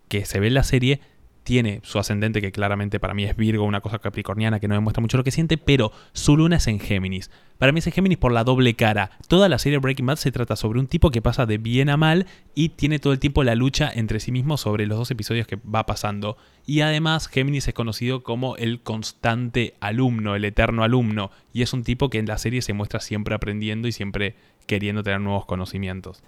[0.09, 1.01] que se ve en la serie,
[1.45, 4.99] tiene su ascendente que claramente para mí es Virgo, una cosa capricorniana que no demuestra
[4.99, 7.29] mucho lo que siente, pero su luna es en Géminis.
[7.59, 9.11] Para mí es en Géminis por la doble cara.
[9.27, 11.97] Toda la serie Breaking Bad se trata sobre un tipo que pasa de bien a
[11.97, 15.45] mal y tiene todo el tiempo la lucha entre sí mismo sobre los dos episodios
[15.45, 16.35] que va pasando.
[16.65, 21.83] Y además Géminis es conocido como el constante alumno, el eterno alumno, y es un
[21.83, 26.23] tipo que en la serie se muestra siempre aprendiendo y siempre queriendo tener nuevos conocimientos.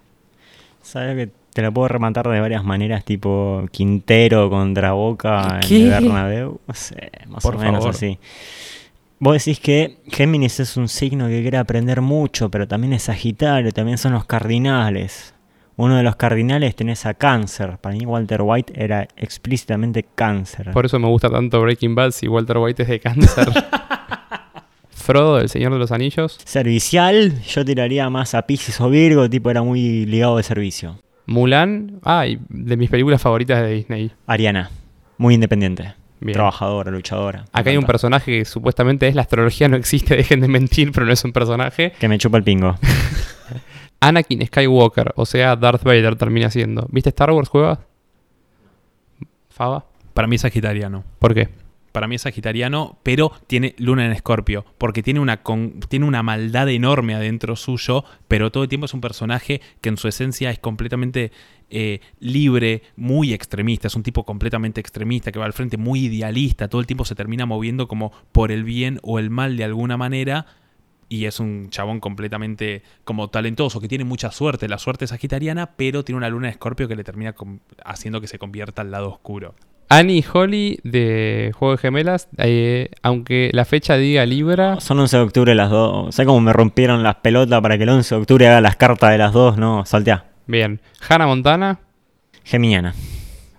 [0.82, 3.04] ¿Sabes que te la puedo rematar de varias maneras?
[3.04, 5.76] Tipo Quintero contra Boca ¿Qué?
[5.78, 6.60] en el Bernabéu.
[6.68, 7.90] No sé, más Por o menos favor.
[7.96, 8.20] así.
[9.20, 13.72] Vos decís que Géminis es un signo que quiere aprender mucho, pero también es Sagitario,
[13.72, 15.34] también son los cardinales.
[15.76, 17.78] Uno de los cardinales tenés a Cáncer.
[17.80, 20.72] Para mí Walter White era explícitamente Cáncer.
[20.72, 23.48] Por eso me gusta tanto Breaking Bad si Walter White es de cáncer.
[24.98, 26.38] Frodo, el Señor de los Anillos.
[26.44, 31.00] Servicial, yo tiraría más a Pisces o Virgo, tipo era muy ligado de servicio.
[31.28, 32.00] Mulan.
[32.04, 34.12] Ay, de mis películas favoritas de Disney.
[34.26, 34.72] Ariana,
[35.18, 35.94] muy independiente.
[36.20, 36.34] Bien.
[36.34, 37.46] Trabajadora, luchadora.
[37.52, 41.06] Acá hay un personaje que supuestamente es la astrología no existe, dejen de mentir, pero
[41.06, 41.92] no es un personaje.
[42.00, 42.76] Que me chupa el pingo.
[44.00, 46.88] Anakin Skywalker, o sea, Darth Vader termina siendo.
[46.92, 47.80] ¿Viste Star Wars juega?
[49.50, 49.86] Fava.
[50.14, 51.04] Para mí es sagitariano.
[51.20, 51.50] ¿Por qué?
[51.98, 55.42] Para mí es sagitariano, pero tiene luna en escorpio, porque tiene una,
[55.90, 59.98] tiene una maldad enorme adentro suyo, pero todo el tiempo es un personaje que en
[59.98, 61.32] su esencia es completamente
[61.72, 66.68] eh, libre, muy extremista, es un tipo completamente extremista, que va al frente, muy idealista,
[66.68, 69.98] todo el tiempo se termina moviendo como por el bien o el mal de alguna
[69.98, 70.46] manera,
[71.10, 76.04] y es un chabón completamente como talentoso, que tiene mucha suerte, la suerte sagitariana, pero
[76.04, 77.34] tiene una luna en escorpio que le termina
[77.84, 79.56] haciendo que se convierta al lado oscuro.
[79.90, 85.18] Annie y Holly de Juego de Gemelas, eh, aunque la fecha diga Libra, Son 11
[85.18, 86.14] de octubre las dos.
[86.14, 89.12] ¿Sabes cómo me rompieron las pelotas para que el 11 de octubre haga las cartas
[89.12, 89.58] de las dos?
[89.58, 90.26] No, saltea.
[90.46, 90.82] bien.
[91.08, 91.80] Hannah Montana,
[92.44, 92.94] Geminiana.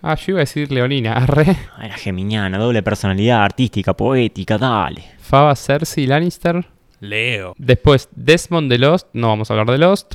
[0.02, 1.56] ah, yo iba a decir Leonina, arre.
[1.76, 5.04] Ah, Era geminiana, doble personalidad artística, poética, dale.
[5.18, 6.66] Fava Cersei Lannister.
[7.00, 7.54] Leo.
[7.58, 10.14] Después Desmond de Lost, no vamos a hablar de Lost.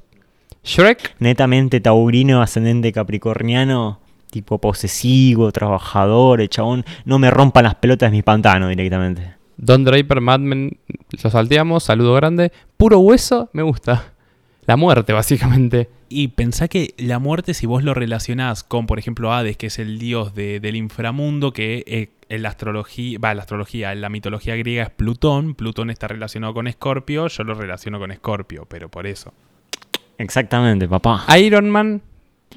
[0.63, 3.99] Shrek, Netamente taurino, ascendente capricorniano,
[4.33, 6.83] tipo posesivo, trabajador, el chabón.
[7.05, 9.35] No me rompan las pelotas de mis pantanos directamente.
[9.57, 10.77] Don Draper, Mad Men,
[11.23, 12.51] lo salteamos, saludo grande.
[12.75, 14.11] Puro hueso, me gusta.
[14.65, 15.89] La muerte, básicamente.
[16.09, 19.77] Y pensá que la muerte, si vos lo relacionás con, por ejemplo, Hades, que es
[19.77, 24.01] el dios de- del inframundo, que eh, en la astrología, va, en la astrología, en
[24.01, 28.65] la mitología griega es Plutón, Plutón está relacionado con Escorpio, yo lo relaciono con Escorpio,
[28.69, 29.33] pero por eso.
[30.17, 31.25] Exactamente, papá.
[31.37, 32.01] Iron Man,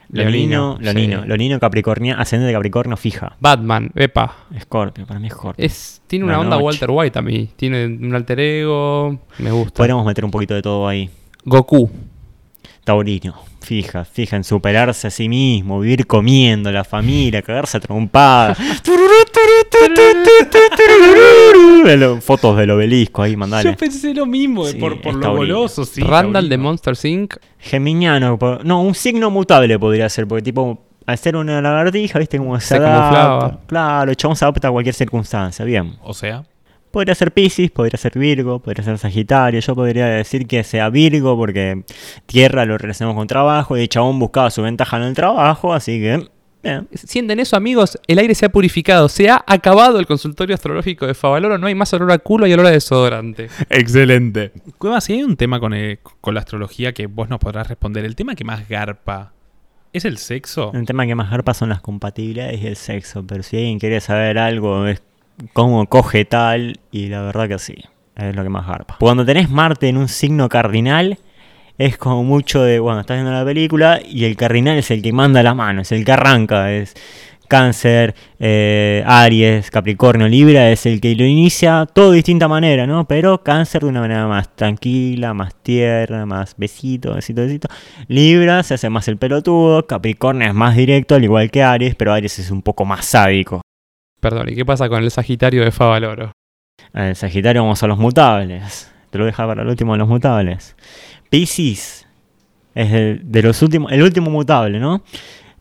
[0.08, 1.28] Leonino, Leonino, sí.
[1.28, 3.36] Leonino Capricornio, ascendente Capricornio fija.
[3.40, 4.36] Batman, epa.
[4.54, 5.64] Escorpio, para mí Escorpio.
[5.64, 6.64] Es, tiene una La onda noche.
[6.64, 7.50] Walter White a mí.
[7.56, 9.74] Tiene un alter ego, me gusta.
[9.74, 11.10] Podríamos meter un poquito de todo ahí.
[11.44, 11.90] Goku,
[12.84, 13.34] Taurino,
[13.66, 18.56] fija, fija en superarse a sí mismo, vivir comiendo, la familia, cagarse a trompada.
[22.20, 23.74] Fotos del obelisco ahí, mandale.
[23.74, 26.00] pensé lo mismo, Sí, por- por lo goloso, sí.
[26.02, 27.34] Randall de Monster Inc.
[27.58, 32.58] Geminiano, no, un signo mutable podría ser, porque tipo, al ser una lagartija, viste cómo
[32.60, 33.58] se, Se adapta.
[33.66, 35.96] Claro, el chabón se adapta a cualquier circunstancia, bien.
[36.02, 36.44] O sea,
[36.96, 39.60] Podría ser Pisces, podría ser Virgo, podría ser Sagitario.
[39.60, 41.84] Yo podría decir que sea Virgo porque
[42.24, 46.00] Tierra lo relacionamos con trabajo y el chabón buscaba su ventaja en el trabajo, así
[46.00, 46.26] que...
[46.62, 46.88] bien.
[46.94, 47.98] Sienten eso, amigos.
[48.06, 49.10] El aire se ha purificado.
[49.10, 51.58] Se ha acabado el consultorio astrológico de Favaloro.
[51.58, 53.50] No hay más olor a culo y olor a desodorante.
[53.68, 54.52] excelente.
[54.78, 58.06] Cueva, si hay un tema con, el- con la astrología que vos nos podrás responder,
[58.06, 59.34] el tema que más garpa,
[59.92, 60.72] ¿es el sexo?
[60.72, 64.00] El tema que más garpa son las compatibilidades y el sexo, pero si alguien quiere
[64.00, 65.02] saber algo es
[65.52, 67.76] cómo coge tal, y la verdad que sí,
[68.16, 68.96] es lo que más garpa.
[68.98, 71.18] Cuando tenés Marte en un signo cardinal,
[71.78, 75.12] es como mucho de, bueno, estás viendo la película y el cardinal es el que
[75.12, 76.94] manda la mano, es el que arranca, es
[77.48, 83.06] Cáncer, eh, Aries, Capricornio, Libra, es el que lo inicia todo de distinta manera, ¿no?
[83.06, 87.68] Pero Cáncer de una manera más tranquila, más tierna, más besito, besito, besito.
[88.08, 92.12] Libra se hace más el pelotudo, Capricornio es más directo, al igual que Aries, pero
[92.12, 93.65] Aries es un poco más sádico.
[94.20, 96.32] Perdón, ¿y qué pasa con el Sagitario de Favaloro?
[96.92, 98.90] El Sagitario vamos a los mutables.
[99.10, 100.76] Te lo deja para el último de los mutables.
[101.30, 102.06] Piscis
[102.74, 105.02] es el, de los últimos, el último mutable, ¿no?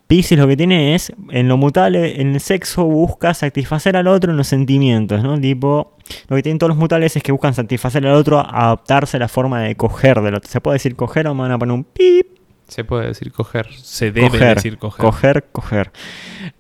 [0.08, 4.32] Piscis lo que tiene es, en lo mutable, en el sexo busca satisfacer al otro
[4.32, 5.40] en los sentimientos, ¿no?
[5.40, 9.22] Tipo, lo que tienen todos los mutables es que buscan satisfacer al otro, adaptarse a
[9.22, 10.50] la forma de coger del otro.
[10.50, 12.35] ¿Se puede decir coger o me van a poner un pip?
[12.68, 13.72] Se puede decir coger.
[13.74, 15.06] Se debe coger, decir coger.
[15.06, 15.92] coger, coger.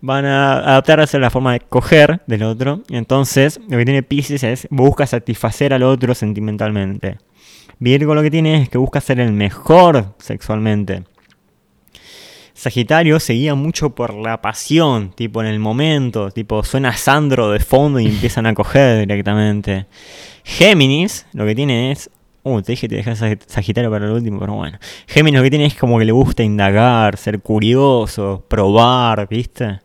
[0.01, 2.83] Van a adaptarse a la forma de coger del otro.
[2.89, 7.17] Y entonces, lo que tiene Pisces es busca satisfacer al otro sentimentalmente.
[7.79, 11.03] Virgo lo que tiene es que busca ser el mejor sexualmente.
[12.53, 17.59] Sagitario se guía mucho por la pasión, tipo en el momento, tipo suena Sandro de
[17.59, 19.87] fondo y empiezan a coger directamente.
[20.45, 22.09] Géminis lo que tiene es
[22.47, 24.77] Uh, te dije que te dejas Sagitario para el último, pero bueno.
[25.07, 29.79] Géminis lo que tiene es como que le gusta indagar, ser curioso, probar, ¿viste?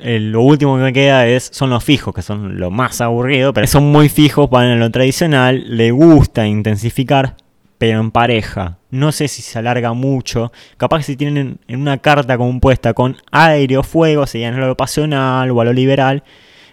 [0.00, 3.52] Eh, lo último que me queda es son los fijos, que son lo más aburrido,
[3.52, 5.76] pero son muy fijos para lo tradicional.
[5.76, 7.36] Le gusta intensificar,
[7.76, 8.78] pero en pareja.
[8.88, 10.52] No sé si se alarga mucho.
[10.78, 15.50] Capaz que si tienen en una carta compuesta con aire o fuego, serían lo pasional
[15.50, 16.24] o a lo liberal.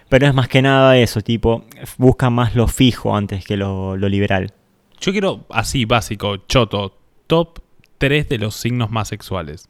[0.08, 1.64] Pero es más que nada eso, tipo,
[1.98, 4.54] busca más lo fijo antes que lo liberal.
[5.00, 7.60] Yo quiero, así, básico, choto, top
[7.98, 9.68] 3 de los signos más sexuales.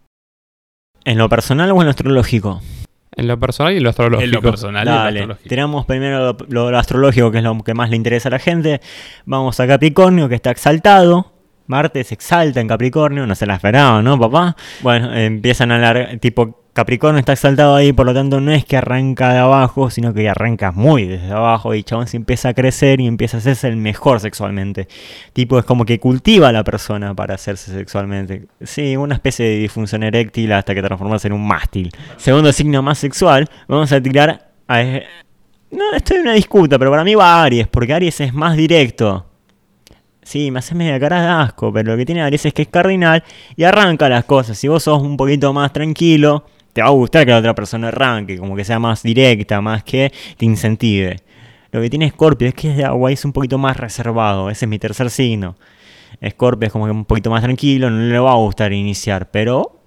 [1.04, 2.60] ¿En lo personal o en lo astrológico?
[3.16, 4.24] En lo personal y en lo astrológico.
[4.24, 5.48] En lo personal y en lo Dale, astrológico.
[5.48, 8.80] tiramos primero lo, lo astrológico, que es lo que más le interesa a la gente.
[9.24, 11.32] Vamos a Capricornio, que está exaltado.
[11.66, 14.56] Marte se exalta en Capricornio, no se la esperaban, ¿no, papá?
[14.80, 18.76] Bueno, empiezan a hablar, tipo, Capricornio está exaltado ahí, por lo tanto no es que
[18.76, 23.00] arranca de abajo, sino que arranca muy desde abajo y chabón se empieza a crecer
[23.00, 24.86] y empieza a hacerse el mejor sexualmente.
[25.32, 28.46] Tipo, es como que cultiva a la persona para hacerse sexualmente.
[28.62, 31.90] Sí, una especie de disfunción eréctil hasta que transformarse en un mástil.
[32.16, 34.80] Segundo signo más sexual, vamos a tirar a...
[35.72, 39.26] No, estoy en una disputa, pero para mí va Aries, porque Aries es más directo.
[40.22, 42.68] Sí, me hace media cara de asco, pero lo que tiene Aries es que es
[42.68, 43.24] cardinal
[43.56, 44.56] y arranca las cosas.
[44.56, 47.88] Si vos sos un poquito más tranquilo, te va a gustar que la otra persona
[47.88, 51.16] arranque, como que sea más directa, más que te incentive.
[51.70, 54.48] Lo que tiene Scorpio es que es de agua y es un poquito más reservado.
[54.50, 55.56] Ese es mi tercer signo.
[56.26, 59.78] Scorpio es como que un poquito más tranquilo, no le va a gustar iniciar, pero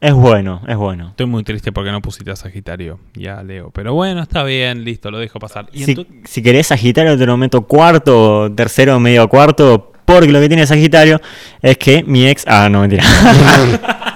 [0.00, 1.08] es bueno, es bueno.
[1.10, 3.70] Estoy muy triste porque no pusiste a Sagitario y a Leo.
[3.70, 5.68] Pero bueno, está bien, listo, lo dejo pasar.
[5.72, 10.48] Y Si, si querés Sagitario te lo meto cuarto, tercero, medio cuarto, porque lo que
[10.48, 11.20] tiene Sagitario
[11.60, 12.44] es que mi ex...
[12.46, 13.04] Ah, no, mentira.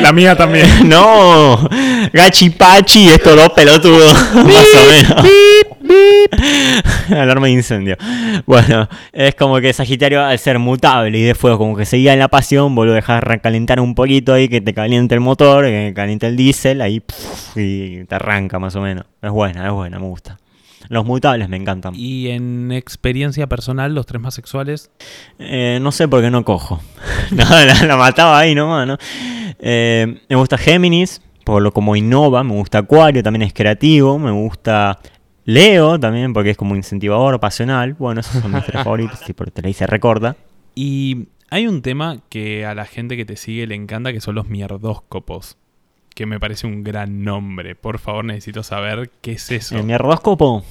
[0.00, 0.66] La mía también.
[0.88, 1.68] no,
[2.12, 5.24] Gachi Pachi, estos dos pelotudos, más o menos.
[7.10, 7.96] Alarma de incendio.
[8.46, 12.18] Bueno, es como que Sagitario al ser mutable y de fuego, como que seguía en
[12.18, 15.92] la pasión, vos lo dejás recalentar un poquito ahí, que te caliente el motor, que
[15.94, 19.04] caliente el diésel, ahí pff, y te arranca más o menos.
[19.22, 20.38] Es buena, es buena, me gusta.
[20.88, 21.94] Los mutables me encantan.
[21.96, 24.90] Y en experiencia personal, los tres más sexuales.
[25.38, 26.80] Eh, no sé por qué no cojo.
[27.30, 28.98] no, la, la mataba ahí nomás, ¿no?
[29.58, 32.44] Eh, me gusta Géminis, por lo como innova.
[32.44, 34.18] Me gusta Acuario, también es creativo.
[34.18, 34.98] Me gusta
[35.44, 37.94] Leo también, porque es como incentivador, pasional.
[37.94, 40.36] Bueno, esos son mis tres favoritos, si por te la hice recorda.
[40.74, 44.34] Y hay un tema que a la gente que te sigue le encanta, que son
[44.34, 45.56] los mierdóscopos.
[46.14, 47.74] Que me parece un gran nombre.
[47.74, 49.76] Por favor, necesito saber qué es eso.
[49.76, 50.64] El mierdóscopo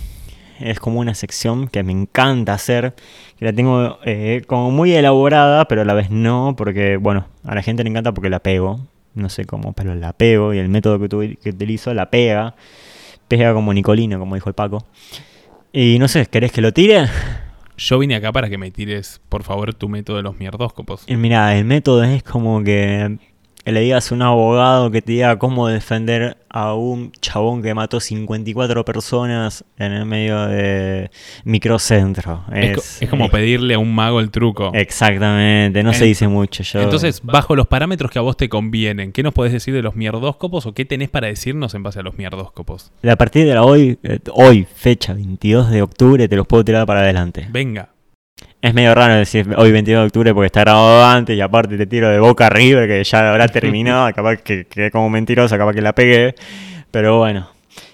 [0.59, 2.93] es como una sección que me encanta hacer,
[3.37, 7.55] que la tengo eh, como muy elaborada, pero a la vez no, porque, bueno, a
[7.55, 8.79] la gente le encanta porque la pego,
[9.15, 12.55] no sé cómo, pero la pego y el método que, tu- que utilizo la pega,
[13.27, 14.85] pega como Nicolino, como dijo el Paco.
[15.73, 17.07] Y no sé, ¿querés que lo tire?
[17.75, 21.03] Yo vine acá para que me tires, por favor, tu método de los mierdóscopos.
[21.09, 23.17] Mira, el método es como que
[23.71, 27.99] le digas a un abogado que te diga cómo defender a un chabón que mató
[27.99, 31.09] 54 personas en el medio de
[31.45, 32.43] microcentro.
[32.51, 34.71] Es, co- es como pedirle a un mago el truco.
[34.73, 36.63] Exactamente, no se dice mucho.
[36.63, 39.81] Yo, Entonces, bajo los parámetros que a vos te convienen, ¿qué nos podés decir de
[39.81, 42.91] los mierdóscopos o qué tenés para decirnos en base a los mierdóscopos?
[43.07, 46.85] a partir de la hoy, eh, hoy, fecha 22 de octubre, te los puedo tirar
[46.85, 47.47] para adelante.
[47.51, 47.89] Venga.
[48.63, 51.85] Es medio raro decir hoy 22 de octubre porque está grabado antes y aparte te
[51.85, 55.81] tiro de boca arriba que ya habrá terminado, capaz que quedé como mentirosa, capaz que
[55.81, 56.33] la pegué.
[56.89, 57.49] Pero bueno,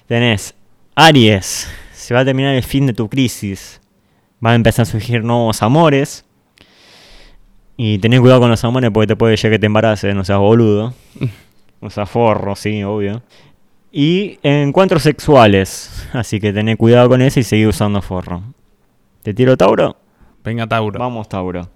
[0.06, 0.54] tenés
[0.94, 3.82] Aries, se va a terminar el fin de tu crisis,
[4.40, 6.24] van a empezar a surgir nuevos amores.
[7.76, 10.40] Y tenés cuidado con los amores porque te puede llegar que te embaraces, no seas
[10.40, 10.94] boludo.
[11.82, 13.24] No seas forro, sí, obvio.
[13.90, 18.44] Y encuentros sexuales, así que tenés cuidado con eso y seguí usando forro.
[19.24, 19.96] ¿Te tiro Tauro?
[20.50, 21.00] Venga, Tauro.
[21.00, 21.70] Vamos, Tauro.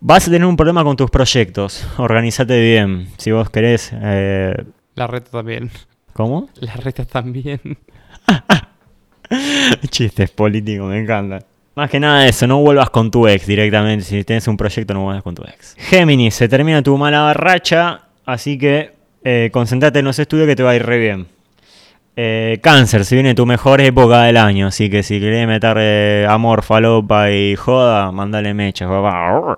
[0.00, 1.86] Vas a tener un problema con tus proyectos.
[1.96, 3.08] Organízate bien.
[3.16, 3.90] Si vos querés.
[3.94, 4.54] eh,
[4.94, 5.70] La reta también.
[6.12, 6.48] ¿Cómo?
[6.56, 7.60] La reta también.
[9.90, 11.38] Chistes políticos, me encanta.
[11.76, 14.04] Más que nada eso, no vuelvas con tu ex directamente.
[14.04, 15.74] Si tienes un proyecto, no vuelvas con tu ex.
[15.78, 18.02] Géminis, se termina tu mala racha.
[18.26, 18.92] Así que
[19.24, 21.26] eh, concentrate en los estudios que te va a ir re bien.
[22.16, 24.66] Eh, cáncer, se viene tu mejor época del año.
[24.66, 29.56] Así que si querés meter eh, amor, falopa y joda, mandale mechas, papá.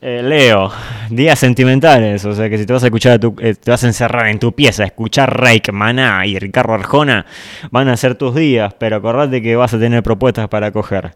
[0.00, 0.70] Eh, Leo,
[1.10, 2.24] días sentimentales.
[2.24, 4.28] O sea que si te vas a escuchar, a tu- eh, te vas a encerrar
[4.28, 7.26] en tu pieza escuchar Reik, Maná y Ricardo Arjona,
[7.70, 8.72] van a ser tus días.
[8.78, 11.14] Pero acordate que vas a tener propuestas para coger.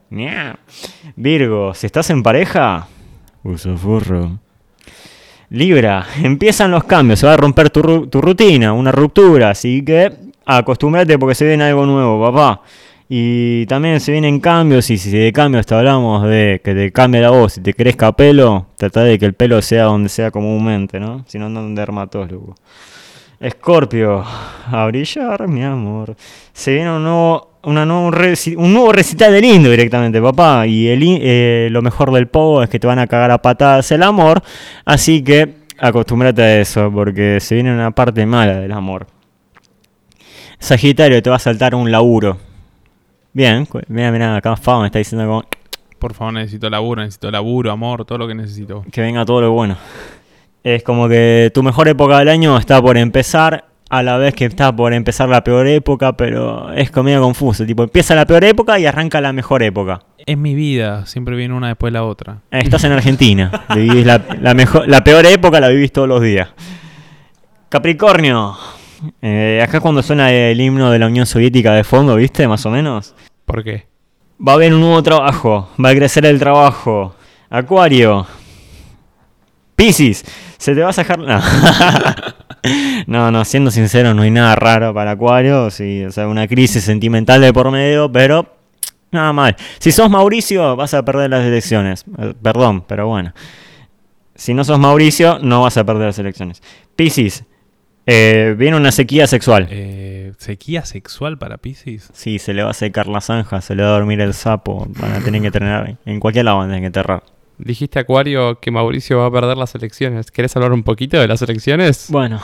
[1.17, 2.87] Virgo, si estás en pareja,
[3.45, 4.39] usa forro.
[5.49, 10.11] Libra, empiezan los cambios, se va a romper tu, tu rutina, una ruptura, así que
[10.45, 12.63] acostúmbrate porque se viene algo nuevo, papá.
[13.09, 17.21] Y también se vienen cambios, y si de cambios te hablamos de que te cambie
[17.21, 20.99] la voz, si te crezca pelo, trata de que el pelo sea donde sea comúnmente,
[20.99, 21.23] ¿no?
[21.27, 22.55] Si no, anda un dermatólogo.
[23.39, 26.17] Escorpio, a brillar, mi amor.
[26.55, 30.67] Se viene un nuevo, un nuevo recital del lindo directamente, papá.
[30.67, 33.91] Y el, eh, lo mejor del pogo es que te van a cagar a patadas
[33.91, 34.43] el amor.
[34.85, 39.07] Así que acostúmbrate a eso, porque se viene una parte mala del amor.
[40.63, 42.39] Sagitario, te va a saltar un laburo.
[43.33, 45.45] Bien, mira, mira, acá Fao me está diciendo como
[45.99, 48.85] Por favor, necesito laburo, necesito laburo, amor, todo lo que necesito.
[48.93, 49.77] que venga todo lo bueno.
[50.63, 54.45] Es como que tu mejor época del año está por empezar, a la vez que
[54.45, 57.67] está por empezar la peor época, pero es como medio confuso.
[57.67, 60.03] Tipo, empieza la peor época y arranca la mejor época.
[60.25, 62.39] Es mi vida, siempre viene una después de la otra.
[62.53, 66.51] Estás en Argentina, vivís la, la mejor, la peor época la vivís todos los días.
[67.69, 68.57] Capricornio.
[69.21, 72.47] Eh, acá cuando suena el himno de la Unión Soviética de fondo, ¿viste?
[72.47, 73.15] Más o menos.
[73.45, 73.87] ¿Por qué?
[74.47, 77.15] Va a haber un nuevo trabajo, va a crecer el trabajo.
[77.51, 78.27] Acuario.
[79.77, 80.25] Piscis,
[80.59, 81.19] se te va a sacar...
[81.19, 81.41] No.
[83.07, 85.71] no, no, siendo sincero, no hay nada raro para Acuario.
[85.71, 88.47] Sí, o sea, una crisis sentimental de por medio, pero
[89.11, 89.57] nada mal.
[89.79, 92.05] Si sos Mauricio, vas a perder las elecciones.
[92.19, 93.33] Eh, Perdón, pero bueno.
[94.35, 96.63] Si no sos Mauricio, no vas a perder las elecciones.
[96.97, 97.45] Piscis,
[98.07, 99.69] eh, viene una sequía sexual.
[99.71, 102.11] Eh, ¿Sequía sexual para Pisces?
[102.13, 104.87] Sí, se le va a secar la zanja, se le va a dormir el sapo.
[104.99, 105.97] Van a tener que tener.
[106.05, 107.23] En cualquier lado van a tener que enterrar.
[107.59, 110.31] Dijiste, Acuario, que Mauricio va a perder las elecciones.
[110.31, 112.07] ¿Querés hablar un poquito de las elecciones?
[112.09, 112.41] Bueno,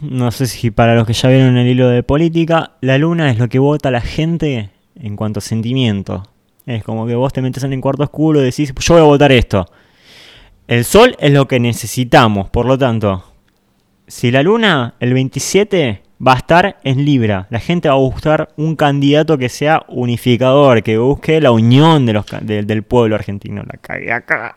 [0.00, 3.38] no sé si para los que ya vieron el hilo de política, la luna es
[3.38, 6.28] lo que vota la gente en cuanto a sentimiento.
[6.66, 9.06] Es como que vos te metes en el cuarto oscuro y decís, yo voy a
[9.06, 9.66] votar esto.
[10.66, 13.24] El sol es lo que necesitamos, por lo tanto,
[14.08, 18.48] si la luna el 27 va a estar en Libra, la gente va a buscar
[18.56, 23.62] un candidato que sea unificador, que busque la unión del pueblo argentino.
[23.62, 24.56] La cagué acá.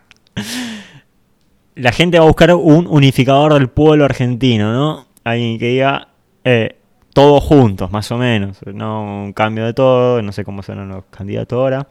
[1.75, 5.05] La gente va a buscar un unificador del pueblo argentino, ¿no?
[5.23, 6.07] Alguien que diga
[6.43, 6.77] eh,
[7.13, 8.59] todos juntos, más o menos.
[8.73, 11.87] No un cambio de todo, no sé cómo serán los candidatos ahora.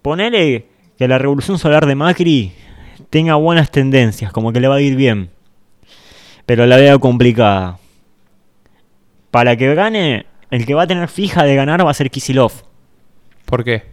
[0.00, 2.52] Ponele que la revolución solar de Macri
[3.10, 5.30] tenga buenas tendencias, como que le va a ir bien.
[6.46, 7.78] Pero la veo complicada.
[9.30, 12.52] Para que gane, el que va a tener fija de ganar va a ser Kisilov.
[13.46, 13.84] ¿Por qué?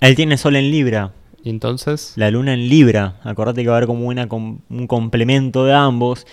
[0.00, 1.12] Él tiene sol en Libra,
[1.44, 3.20] Y entonces, la luna en Libra.
[3.22, 6.26] Acordate que va a haber como una, un complemento de ambos.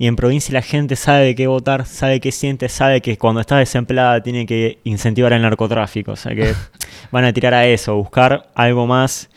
[0.00, 3.58] Y en provincia la gente sabe qué votar, sabe qué siente, sabe que cuando está
[3.58, 6.12] desempleada tiene que incentivar el narcotráfico.
[6.12, 6.54] O sea que
[7.12, 9.28] van a tirar a eso, buscar algo más.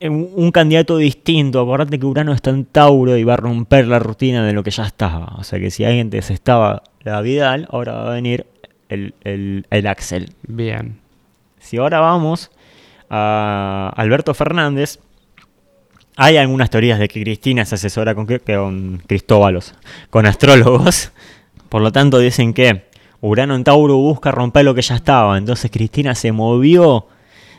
[0.00, 1.60] Un, candidato distinto.
[1.60, 4.70] Acordate que Urano está en Tauro y va a romper la rutina de lo que
[4.70, 5.34] ya estaba.
[5.38, 8.46] O sea que si alguien desestaba la Vidal, ahora va a venir
[8.88, 10.32] el, el, el Axel.
[10.46, 11.00] bien.
[11.58, 12.50] Si ahora vamos
[13.08, 15.00] a Alberto Fernández,
[16.16, 19.74] hay algunas teorías de que Cristina se asesora con, con Cristóbalos,
[20.10, 21.12] con astrólogos.
[21.68, 22.84] Por lo tanto, dicen que
[23.20, 25.38] Urano en Tauro busca romper lo que ya estaba.
[25.38, 27.06] Entonces Cristina se movió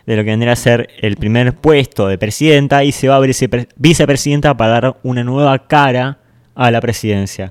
[0.08, 3.20] de lo que vendría a ser el primer puesto de presidenta y se va a
[3.20, 6.20] vice- vicepresidenta para dar una nueva cara
[6.56, 7.50] a la presidencia.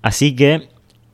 [0.00, 0.68] Así que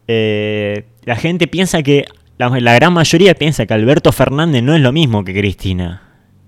[0.07, 2.05] eh, la gente piensa que,
[2.37, 6.03] la, gran mayoría piensa que Alberto Fernández no es lo mismo que Cristina.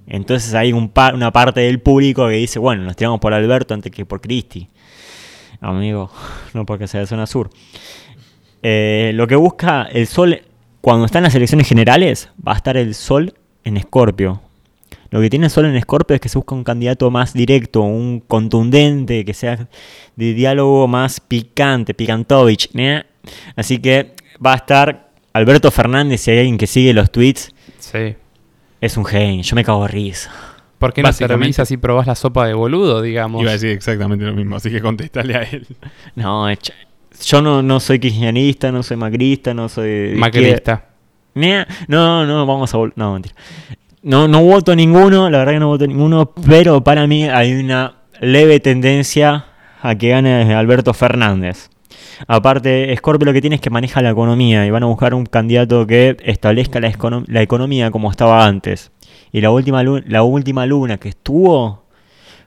[0.06, 4.04] Entonces hay una parte del público que dice, bueno, nos tiramos por Alberto antes que
[4.04, 4.68] por Cristi.
[5.62, 6.10] Amigo,
[6.52, 7.48] no porque sea de zona sur.
[8.62, 10.42] Eh, lo que busca el sol,
[10.82, 13.32] cuando están las elecciones generales, va a estar el sol
[13.64, 14.40] en Escorpio.
[15.10, 17.82] Lo que tiene el sol en Escorpio es que se busca un candidato más directo,
[17.82, 19.68] un contundente, que sea
[20.16, 22.70] de diálogo más picante, picantovich.
[22.74, 23.04] ¿eh?
[23.56, 28.14] Así que va a estar Alberto Fernández, si hay alguien que sigue los tweets, Sí.
[28.80, 30.30] es un genio, yo me cago de risa.
[30.78, 33.40] ¿Por qué no servís así probás la sopa de boludo, digamos?
[33.42, 35.66] Iba a decir exactamente lo mismo, así que contestale a él.
[36.16, 36.46] No,
[37.24, 40.14] yo no, no soy kirchnerista, no soy macrista, no soy...
[40.16, 40.86] Macrista.
[41.35, 42.78] No, no, vamos a...
[42.97, 43.35] No, mentira.
[44.03, 47.95] No, no voto ninguno, la verdad que no voto ninguno, pero para mí hay una
[48.20, 49.47] leve tendencia
[49.80, 51.70] a que gane Alberto Fernández.
[52.26, 55.24] Aparte, Scorpio lo que tiene es que maneja la economía y van a buscar un
[55.26, 58.91] candidato que establezca la, econo- la economía como estaba antes.
[59.33, 61.85] Y la última, la última luna que estuvo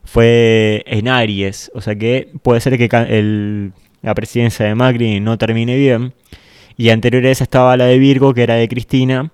[0.04, 3.72] fue en Aries, o sea que puede ser que
[4.02, 6.14] la presidencia de Macri no termine bien.
[6.78, 9.32] Y anterior a esa estaba la de Virgo, que era de Cristina,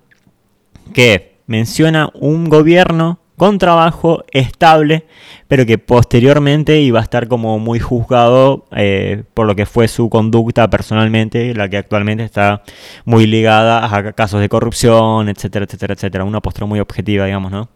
[0.93, 5.05] que menciona un gobierno con trabajo estable,
[5.47, 10.09] pero que posteriormente iba a estar como muy juzgado eh, por lo que fue su
[10.09, 12.61] conducta personalmente, la que actualmente está
[13.03, 16.23] muy ligada a casos de corrupción, etcétera, etcétera, etcétera.
[16.23, 17.69] Una postura muy objetiva, digamos, ¿no?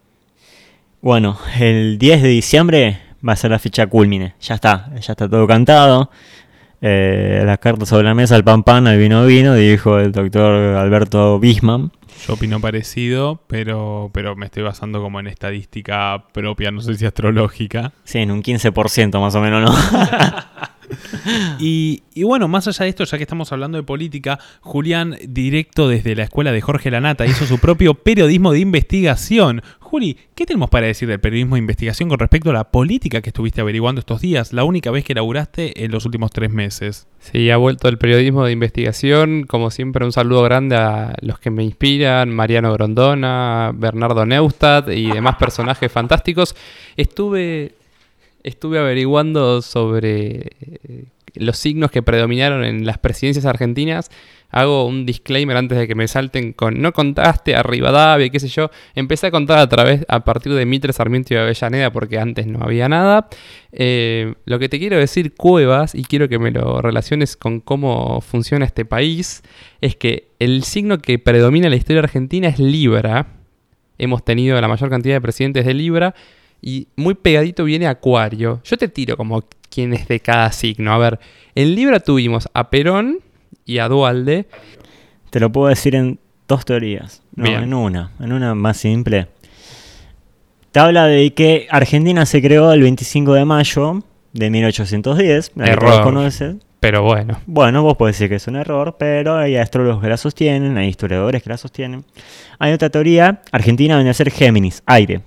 [1.02, 4.36] Bueno, el 10 de diciembre va a ser la fecha culmine.
[4.42, 6.12] Ya está, ya está todo cantado.
[6.88, 10.54] Eh, las cartas sobre la mesa, el pan pan, el vino vino, dijo el doctor
[10.76, 11.92] Alberto Bisman.
[12.28, 17.08] Yo opino parecido, pero, pero me estoy basando como en estadística propia, no sé si
[17.08, 17.92] astrológica.
[18.04, 19.76] Sí, en un 15% más o menos, ¿no?
[21.60, 25.88] Y, y bueno, más allá de esto, ya que estamos hablando de política, Julián, directo
[25.88, 29.62] desde la escuela de Jorge Lanata, hizo su propio periodismo de investigación.
[29.80, 33.30] Juli, ¿qué tenemos para decir del periodismo de investigación con respecto a la política que
[33.30, 37.08] estuviste averiguando estos días, la única vez que laburaste en los últimos tres meses?
[37.20, 39.44] Sí, ha vuelto el periodismo de investigación.
[39.44, 45.12] Como siempre, un saludo grande a los que me inspiran, Mariano Grondona, Bernardo Neustadt y
[45.12, 46.56] demás personajes fantásticos.
[46.98, 47.76] Estuve,
[48.46, 54.10] estuve averiguando sobre eh, los signos que predominaron en las presidencias argentinas.
[54.52, 58.48] Hago un disclaimer antes de que me salten con no contaste a Rivadavia, qué sé
[58.48, 58.70] yo.
[58.94, 62.60] Empecé a contar a través, a partir de Mitre, Sarmiento y Avellaneda, porque antes no
[62.62, 63.28] había nada.
[63.74, 68.22] Eh, lo que te quiero decir, Cuevas, y quiero que me lo relaciones con cómo
[68.22, 69.42] funciona este país,
[69.82, 73.28] es que el signo que predomina en la historia argentina es Libra.
[73.98, 76.14] Hemos tenido la mayor cantidad de presidentes de Libra.
[76.68, 78.60] Y muy pegadito viene Acuario.
[78.66, 80.92] Yo te tiro como quién es de cada signo.
[80.92, 81.20] A ver,
[81.54, 83.20] en Libra tuvimos a Perón
[83.66, 84.48] y a Dualde.
[85.30, 87.22] Te lo puedo decir en dos teorías.
[87.36, 87.64] No, Bien.
[87.64, 88.12] en una.
[88.20, 89.28] En una más simple.
[90.72, 94.04] Te habla de que Argentina se creó el 25 de mayo
[94.34, 95.52] de 1810.
[95.56, 95.90] la que Error.
[95.92, 96.64] todos conocen.
[96.80, 100.18] Pero bueno, Bueno, vos podés decir que es un error, pero hay astrólogos que la
[100.18, 102.06] sostienen, hay historiadores que la sostienen.
[102.60, 105.22] Hay otra teoría, Argentina viene a ser Géminis, aire.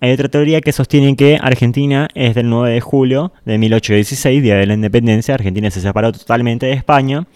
[0.00, 4.56] Hay otra teoría que sostiene que Argentina es del 9 de julio de 1816, día
[4.56, 5.34] de la independencia.
[5.34, 7.26] Argentina se separó totalmente de España.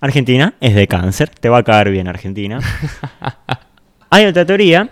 [0.00, 2.60] Argentina es de cáncer, te va a caer bien Argentina.
[4.10, 4.90] Hay otra teoría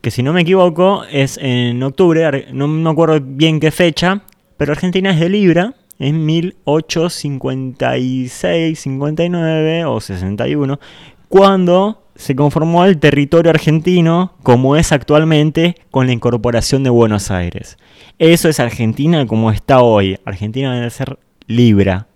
[0.00, 4.22] que si no me equivoco es en octubre, no me acuerdo bien qué fecha,
[4.56, 10.80] pero Argentina es de Libra en 1856, 59 o 61,
[11.28, 17.78] cuando se conformó el territorio argentino como es actualmente con la incorporación de Buenos Aires.
[18.18, 20.18] Eso es Argentina como está hoy.
[20.26, 22.08] Argentina debe ser Libra.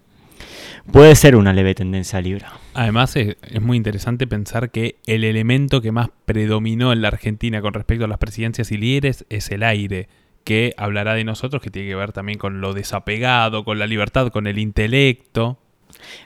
[0.93, 2.53] Puede ser una leve tendencia Libra.
[2.75, 7.63] Además, es, es muy interesante pensar que el elemento que más predominó en la Argentina
[7.63, 10.09] con respecto a las presidencias y líderes es el aire,
[10.45, 14.29] que hablará de nosotros, que tiene que ver también con lo desapegado, con la libertad,
[14.29, 15.59] con el intelecto.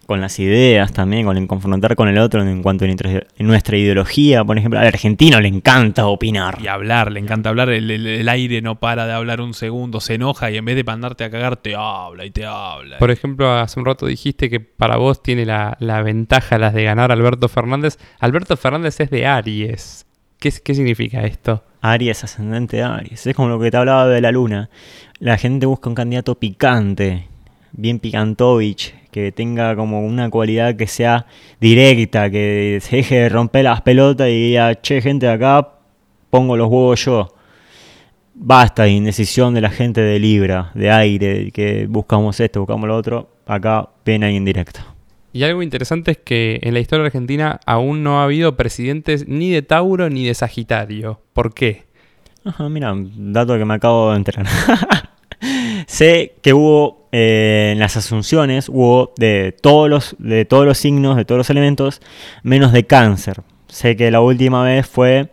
[0.07, 3.47] Con las ideas también, con el confrontar con el otro en cuanto a nuestra- en
[3.47, 4.45] nuestra ideología.
[4.45, 6.59] Por ejemplo, al argentino le encanta opinar.
[6.63, 10.01] Y hablar, le encanta hablar, el, el- el aire no para de hablar un segundo,
[10.01, 12.99] se enoja y en vez de mandarte a cagar, te habla y te habla.
[12.99, 16.85] por ejemplo, hace un rato dijiste que para vos tiene la, la ventaja las de
[16.85, 17.99] ganar Alberto Fernández.
[18.21, 20.07] Alberto Fernández es de Aries.
[20.39, 21.65] ¿Qué, es- qué significa esto?
[21.81, 23.27] Aries, ascendente Aries.
[23.27, 24.69] Es como lo que te hablaba de la luna.
[25.21, 27.27] La gente busca un candidato picante,
[27.73, 31.27] bien picantovich, que tenga como una cualidad que sea
[31.61, 35.69] directa, que se deje de romper las pelotas y diga, che, gente de acá,
[36.31, 37.35] pongo los huevos yo.
[38.35, 42.97] Basta de indecisión de la gente de Libra, de aire, que buscamos esto, buscamos lo
[42.97, 43.31] otro.
[43.47, 44.81] Acá ven alguien directo.
[45.33, 49.51] Y algo interesante es que en la historia argentina aún no ha habido presidentes ni
[49.51, 51.21] de Tauro ni de Sagitario.
[51.33, 51.85] ¿Por qué?
[52.45, 54.47] Ajá, mira, un dato que me acabo de enterar.
[55.99, 61.17] sé que hubo eh, en las asunciones, hubo de todos, los, de todos los signos,
[61.17, 62.01] de todos los elementos,
[62.45, 63.43] menos de cáncer.
[63.67, 65.33] Sé que la última vez fue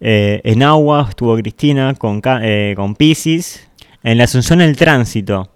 [0.00, 3.68] eh, en agua, estuvo Cristina con, eh, con Pisces.
[4.02, 5.50] En la asunción el tránsito,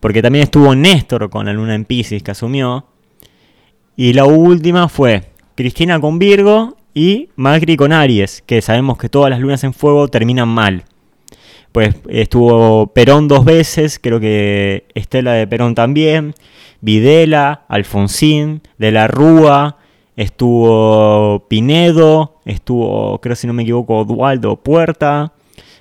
[0.00, 2.86] porque también estuvo Néstor con la luna en Pisces que asumió.
[3.94, 9.30] Y la última fue Cristina con Virgo y Macri con Aries, que sabemos que todas
[9.30, 10.84] las lunas en fuego terminan mal.
[11.74, 16.32] Pues estuvo Perón dos veces, creo que Estela de Perón también,
[16.80, 19.78] Videla, Alfonsín, De la Rúa,
[20.14, 25.32] estuvo Pinedo, estuvo, creo si no me equivoco, Dualdo Puerta.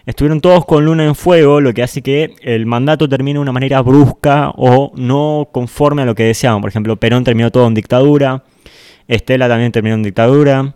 [0.08, 3.52] Estuvieron todos con luna en fuego, lo que hace que el mandato termine de una
[3.52, 6.62] manera brusca o no conforme a lo que deseaban.
[6.62, 8.44] Por ejemplo, Perón terminó todo en dictadura,
[9.08, 10.74] Estela también terminó en dictadura,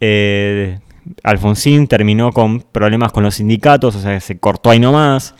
[0.00, 0.80] eh,
[1.22, 5.34] Alfonsín terminó con problemas con los sindicatos, o sea, se cortó ahí nomás.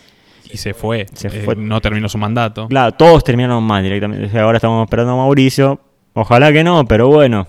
[0.51, 1.07] Y se fue.
[1.13, 1.57] Se Eh, fue.
[1.57, 2.69] no terminó su mandato.
[2.69, 4.27] Claro, todos terminaron mal directamente.
[4.27, 5.81] O sea, ahora estamos esperando a Mauricio.
[6.15, 7.47] Ojalá que no, pero bueno.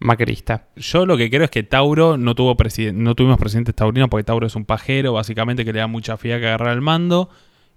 [0.00, 0.68] Macrista.
[0.76, 2.56] Yo lo que creo es que Tauro no tuvo
[2.94, 6.38] no tuvimos presidentes taurinos porque Tauro es un pajero, básicamente que le da mucha fía
[6.38, 7.30] que agarrar el mando.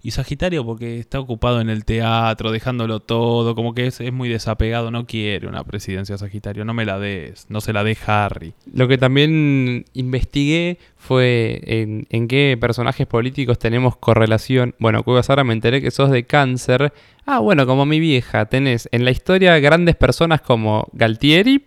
[0.04, 4.90] Y Sagitario porque está ocupado en el teatro, dejándolo todo, como que es, muy desapegado,
[4.90, 8.52] no quiere una presidencia Sagitario, no me la des, no se la dé Harry.
[8.74, 14.74] Lo que también investigué fue en, en qué personajes políticos tenemos correlación.
[14.80, 16.92] Bueno, Cuevas, ahora me enteré que sos de cáncer.
[17.24, 21.62] Ah, bueno, como mi vieja, tenés en la historia grandes personas como Galtieri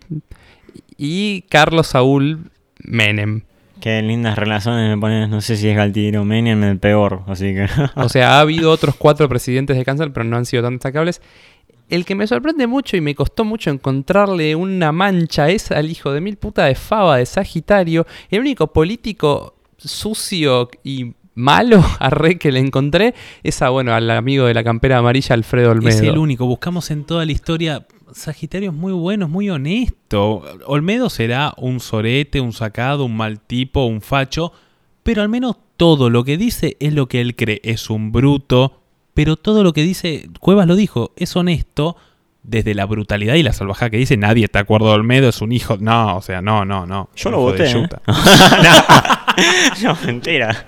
[0.98, 3.44] y Carlos Saúl Menem.
[3.86, 7.68] Qué lindas relaciones me pones, no sé si es Galtiromania en el peor, así que...
[7.94, 11.22] O sea, ha habido otros cuatro presidentes de cáncer, pero no han sido tan destacables.
[11.88, 16.10] El que me sorprende mucho y me costó mucho encontrarle una mancha es al hijo
[16.10, 22.38] de mil puta de Fava de Sagitario, el único político sucio y malo a re
[22.38, 23.14] que le encontré
[23.44, 25.90] es a, bueno, al amigo de la campera amarilla Alfredo Olmedo.
[25.90, 26.44] Es el único.
[26.44, 27.86] Buscamos en toda la historia.
[28.12, 30.42] Sagitario es muy bueno, es muy honesto.
[30.66, 34.52] Olmedo será un sorete, un sacado, un mal tipo, un facho.
[35.02, 37.60] Pero al menos todo lo que dice es lo que él cree.
[37.64, 38.80] Es un bruto.
[39.14, 41.96] Pero todo lo que dice, Cuevas lo dijo, es honesto.
[42.42, 45.50] Desde la brutalidad y la salvajada que dice, nadie está de acuerdo Olmedo, es un
[45.50, 45.78] hijo.
[45.80, 47.10] No, o sea, no, no, no.
[47.16, 47.70] Yo lo de voté.
[47.72, 47.88] ¿eh?
[49.82, 50.66] no, no, mentira.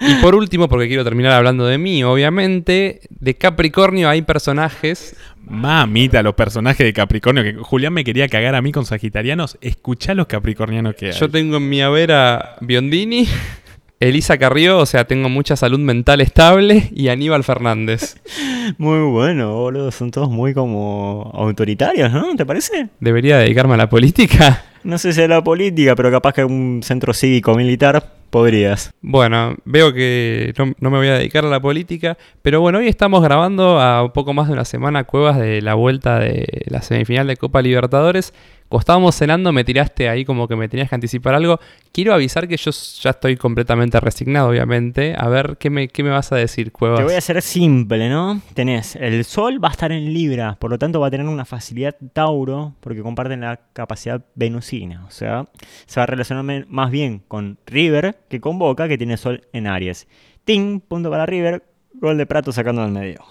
[0.00, 5.16] Y por último, porque quiero terminar hablando de mí, obviamente, de Capricornio hay personajes
[5.46, 7.42] Mamita, los personajes de Capricornio.
[7.42, 9.58] Que Julián me quería cagar a mí con sagitarianos.
[9.60, 11.12] Escuchá los capricornianos que hay.
[11.12, 13.26] Yo tengo en mi haber a Biondini,
[14.00, 18.16] Elisa Carrió, o sea, tengo mucha salud mental estable, y Aníbal Fernández.
[18.78, 19.90] Muy bueno, boludo.
[19.90, 22.36] Son todos muy como autoritarios, ¿no?
[22.36, 22.90] ¿Te parece?
[23.00, 24.62] ¿Debería dedicarme a la política?
[24.84, 28.92] No sé si es la política, pero capaz que un centro cívico militar podrías.
[29.00, 33.22] Bueno, veo que no, me voy a dedicar a la política, pero bueno, hoy estamos
[33.22, 37.36] grabando a poco más de una semana cuevas de la vuelta de la semifinal de
[37.36, 38.34] Copa Libertadores.
[38.68, 41.58] Cuando estábamos cenando me tiraste ahí como que me tenías que anticipar algo.
[41.90, 45.14] Quiero avisar que yo ya estoy completamente resignado, obviamente.
[45.16, 46.98] A ver, ¿qué me, qué me vas a decir, Cuevas?
[46.98, 48.42] Te voy a hacer simple, ¿no?
[48.52, 51.46] Tenés, el Sol va a estar en Libra, por lo tanto va a tener una
[51.46, 55.04] facilidad Tauro, porque comparten la capacidad venusina.
[55.06, 55.46] O sea,
[55.86, 59.66] se va a relacionar más bien con River que con Boca, que tiene Sol en
[59.66, 60.06] Aries.
[60.44, 61.64] Ting, punto para River,
[61.94, 63.24] gol de Prato sacando al medio.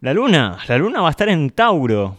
[0.00, 2.16] La Luna, la Luna va a estar en Tauro.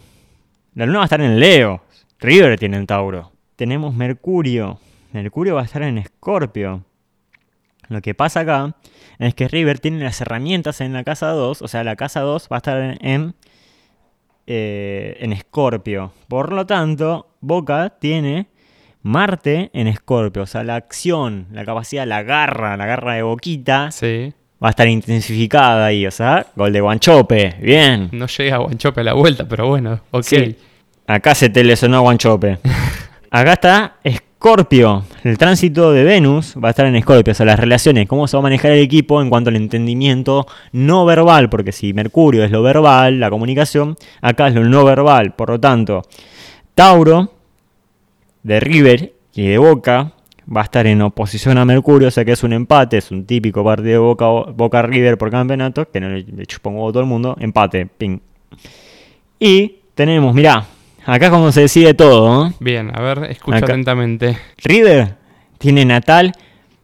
[0.76, 1.82] La Luna va a estar en Leo.
[2.24, 3.32] River tiene en Tauro.
[3.56, 4.80] Tenemos Mercurio.
[5.12, 6.84] Mercurio va a estar en Escorpio.
[7.90, 8.76] Lo que pasa acá
[9.20, 12.48] es que River tiene las herramientas en la casa 2, o sea, la casa 2
[12.52, 13.36] va a estar en
[14.48, 16.12] eh, en Escorpio.
[16.28, 18.48] Por lo tanto, Boca tiene
[19.02, 23.92] Marte en Escorpio, o sea, la acción, la capacidad, la garra, la garra de Boquita
[23.92, 24.34] Sí.
[24.62, 28.10] va a estar intensificada ahí, o sea, gol de Guanchope, bien.
[28.12, 30.24] No llega Guanchope a la vuelta, pero bueno, ok.
[30.24, 30.58] Sí.
[31.06, 32.60] Acá se te lesionó a Guanchope.
[33.32, 35.04] Acá está Escorpio.
[35.24, 37.32] El tránsito de Venus va a estar en Escorpio.
[37.32, 40.48] O sea, las relaciones, cómo se va a manejar el equipo en cuanto al entendimiento
[40.72, 41.50] no verbal.
[41.50, 45.34] Porque si Mercurio es lo verbal, la comunicación, acá es lo no verbal.
[45.36, 46.04] Por lo tanto,
[46.74, 47.34] Tauro,
[48.44, 50.14] de River y de Boca,
[50.56, 52.08] va a estar en oposición a Mercurio.
[52.08, 52.98] O sea que es un empate.
[52.98, 55.90] Es un típico partido de Boca, Boca River por campeonato.
[55.92, 57.36] Que no le, le huevo a todo el mundo.
[57.42, 58.20] Empate, ping.
[59.38, 60.66] Y tenemos, mirá,
[61.06, 62.54] acá es como se decide todo, ¿no?
[62.60, 63.68] Bien, a ver, escucha Acá.
[63.68, 64.38] atentamente.
[64.64, 65.16] River
[65.58, 66.34] tiene natal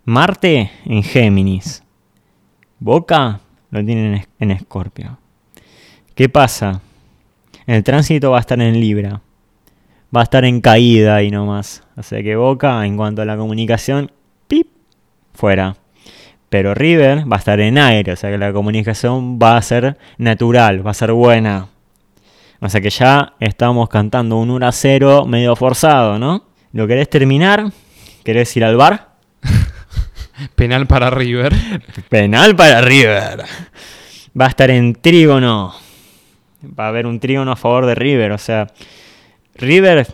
[0.06, 1.84] Marte en Géminis.
[2.80, 5.20] Boca lo tiene en, Escorpio.
[6.16, 6.82] ¿Qué pasa?
[7.68, 9.22] El tránsito va a estar en Libra.
[10.16, 11.84] Va a estar en caída ahí nomás.
[11.96, 14.12] O sea que Boca, en cuanto a la comunicación,
[14.48, 14.68] pip,
[15.34, 15.76] fuera.
[16.50, 19.98] Pero River va a estar en aire, o sea que la comunicación va a ser
[20.18, 21.68] natural, va a ser buena.
[22.62, 26.44] O sea que ya estamos cantando un 1 a 0 medio forzado, ¿no?
[26.74, 27.72] ¿Lo querés terminar?
[28.24, 29.10] ¿Querés ir al bar?
[30.56, 31.54] Penal para River.
[32.10, 33.44] Penal para River.
[34.40, 35.74] Va a estar en trígono.
[36.78, 38.34] Va a haber un trígono a favor de River.
[38.34, 38.68] O sea,
[39.56, 40.08] River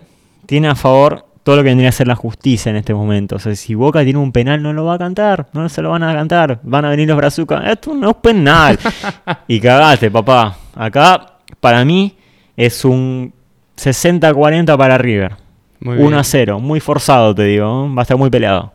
[0.46, 3.36] tiene a favor todo lo que vendría a ser la justicia en este momento.
[3.36, 5.48] O sea, si Boca tiene un penal, no lo va a cantar.
[5.54, 6.60] No se lo van a cantar.
[6.64, 7.64] Van a venir los brazucas.
[7.68, 8.80] Esto no es penal.
[9.48, 10.58] y cagaste, papá.
[10.76, 12.16] Acá, para mí,
[12.58, 13.34] es un
[13.78, 15.36] 60-40 para River.
[15.80, 16.20] Muy 1 bien.
[16.20, 16.60] a 0.
[16.60, 17.94] Muy forzado, te digo.
[17.94, 18.74] Va a estar muy peleado.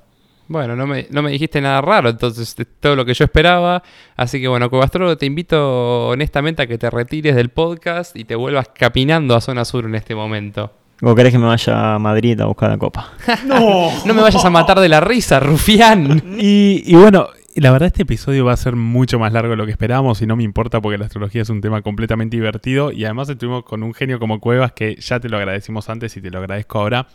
[0.48, 3.84] Bueno, no me, no me dijiste nada raro, entonces es todo lo que yo esperaba.
[4.16, 8.34] Así que bueno, Cuevastro, te invito honestamente a que te retires del podcast y te
[8.34, 10.72] vuelvas capinando a Zona Sur en este momento.
[11.02, 13.12] ¿O querés que me vaya a Madrid a buscar la copa?
[13.46, 13.90] ¡No!
[14.04, 16.36] No me vayas a matar de la risa, rufián.
[16.38, 19.66] Y, y bueno, la verdad este episodio va a ser mucho más largo de lo
[19.66, 23.04] que esperábamos y no me importa porque la astrología es un tema completamente divertido y
[23.04, 26.30] además estuvimos con un genio como Cuevas que ya te lo agradecimos antes y te
[26.30, 27.08] lo agradezco ahora.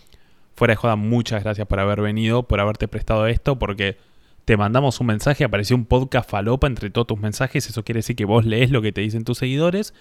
[0.55, 3.97] Fuera de joda, muchas gracias por haber venido, por haberte prestado esto, porque
[4.45, 8.15] te mandamos un mensaje, apareció un podcast falopa entre todos tus mensajes, eso quiere decir
[8.15, 9.93] que vos lees lo que te dicen tus seguidores.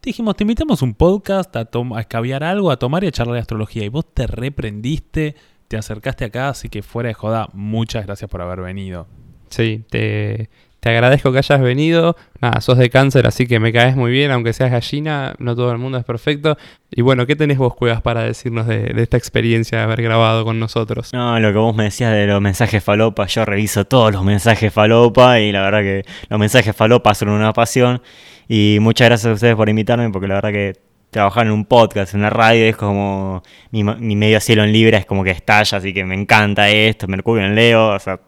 [0.00, 3.34] Te dijimos, te invitamos un podcast a, a escabiar algo, a tomar y a charlar
[3.34, 3.84] de astrología.
[3.84, 5.36] Y vos te reprendiste,
[5.68, 9.06] te acercaste acá, así que fuera de joda, muchas gracias por haber venido.
[9.52, 10.48] Sí, te,
[10.80, 12.16] Te agradezco que hayas venido.
[12.40, 15.70] Nada, sos de cáncer, así que me caes muy bien, aunque seas gallina, no todo
[15.70, 16.56] el mundo es perfecto.
[16.90, 20.58] Y bueno, ¿qué tenés vos, Cuevas, para decirnos de, esta experiencia de haber grabado con
[20.58, 21.12] nosotros?
[21.12, 24.72] No, lo que vos me decías de los mensajes falopa, yo reviso todos los mensajes
[24.72, 28.02] falopa y la verdad que los mensajes falopa son una pasión.
[28.48, 30.72] Y muchas gracias a ustedes por invitarme, porque la verdad que
[31.10, 34.98] trabajar en un podcast, en una radio, es como mi, mi medio cielo en Libra
[34.98, 38.18] es como que estalla, así que me encanta esto, Mercurio en Leo, o sea,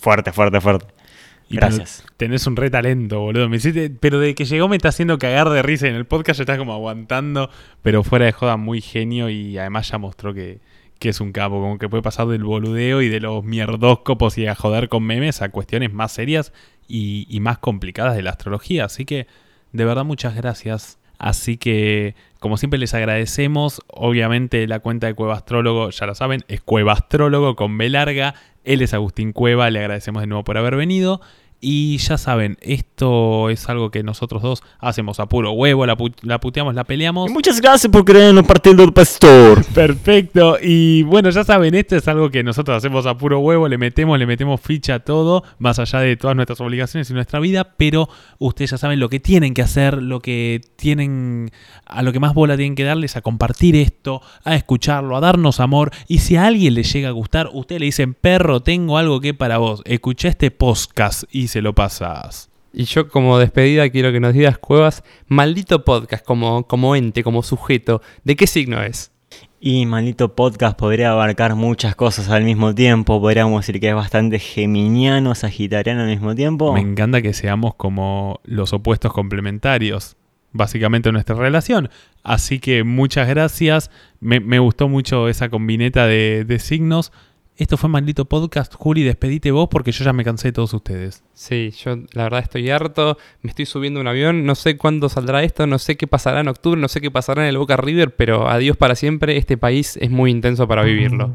[0.00, 0.86] fuerte, fuerte, fuerte.
[1.50, 2.04] Gracias.
[2.16, 3.48] tenés un re talento, boludo.
[3.48, 3.58] Me
[4.00, 6.58] pero de que llegó me está haciendo cagar de risa en el podcast ya estás
[6.58, 7.50] como aguantando,
[7.82, 10.60] pero fuera de joda muy genio y además ya mostró que,
[11.00, 14.54] es un capo, como que puede pasar del boludeo y de los mierdóscopos y a
[14.54, 16.52] joder con memes a cuestiones más serias
[16.86, 18.84] y, y más complicadas de la astrología.
[18.84, 19.26] Así que,
[19.72, 21.00] de verdad, muchas gracias.
[21.20, 23.82] Así que, como siempre, les agradecemos.
[23.88, 28.34] Obviamente, la cuenta de Cueva Astrólogo, ya lo saben, es Cueva Astrólogo con B larga.
[28.64, 31.20] Él es Agustín Cueva, le agradecemos de nuevo por haber venido.
[31.62, 36.74] Y ya saben, esto es algo que nosotros dos hacemos a puro huevo, la, puteamos,
[36.74, 37.30] la peleamos.
[37.30, 39.62] muchas gracias por creer en el partido del pastor.
[39.74, 40.56] Perfecto.
[40.62, 44.18] Y bueno, ya saben, esto es algo que nosotros hacemos a puro huevo, le metemos,
[44.18, 48.08] le metemos ficha a todo, más allá de todas nuestras obligaciones y nuestra vida, pero
[48.38, 51.50] ustedes ya saben lo que tienen que hacer, lo que tienen,
[51.84, 55.60] a lo que más bola tienen que darles, a compartir esto, a escucharlo, a darnos
[55.60, 55.90] amor.
[56.08, 59.34] Y si a alguien le llega a gustar, ustedes le dicen, perro, tengo algo que
[59.34, 62.50] para vos, escuché este podcast y se lo pasas.
[62.72, 67.42] Y yo como despedida quiero que nos digas, Cuevas, maldito podcast como, como ente, como
[67.42, 69.10] sujeto, ¿de qué signo es?
[69.60, 73.20] Y maldito podcast podría abarcar muchas cosas al mismo tiempo.
[73.20, 76.72] Podríamos decir que es bastante geminiano, sagitariano al mismo tiempo.
[76.72, 80.16] Me encanta que seamos como los opuestos complementarios,
[80.52, 81.90] básicamente nuestra relación.
[82.22, 83.90] Así que muchas gracias.
[84.20, 87.12] Me, gustó mucho esa combineta de, de signos.
[87.60, 88.74] Esto fue Maldito Podcast.
[88.74, 91.22] Juli, despedite vos porque yo ya me cansé de todos ustedes.
[91.34, 93.18] Sí, yo la verdad estoy harto.
[93.42, 94.46] Me estoy subiendo un avión.
[94.46, 95.66] No sé cuándo saldrá esto.
[95.66, 96.80] No sé qué pasará en octubre.
[96.80, 98.16] No sé qué pasará en el Boca River.
[98.16, 99.36] Pero adiós para siempre.
[99.36, 101.34] Este país es muy intenso para vivirlo.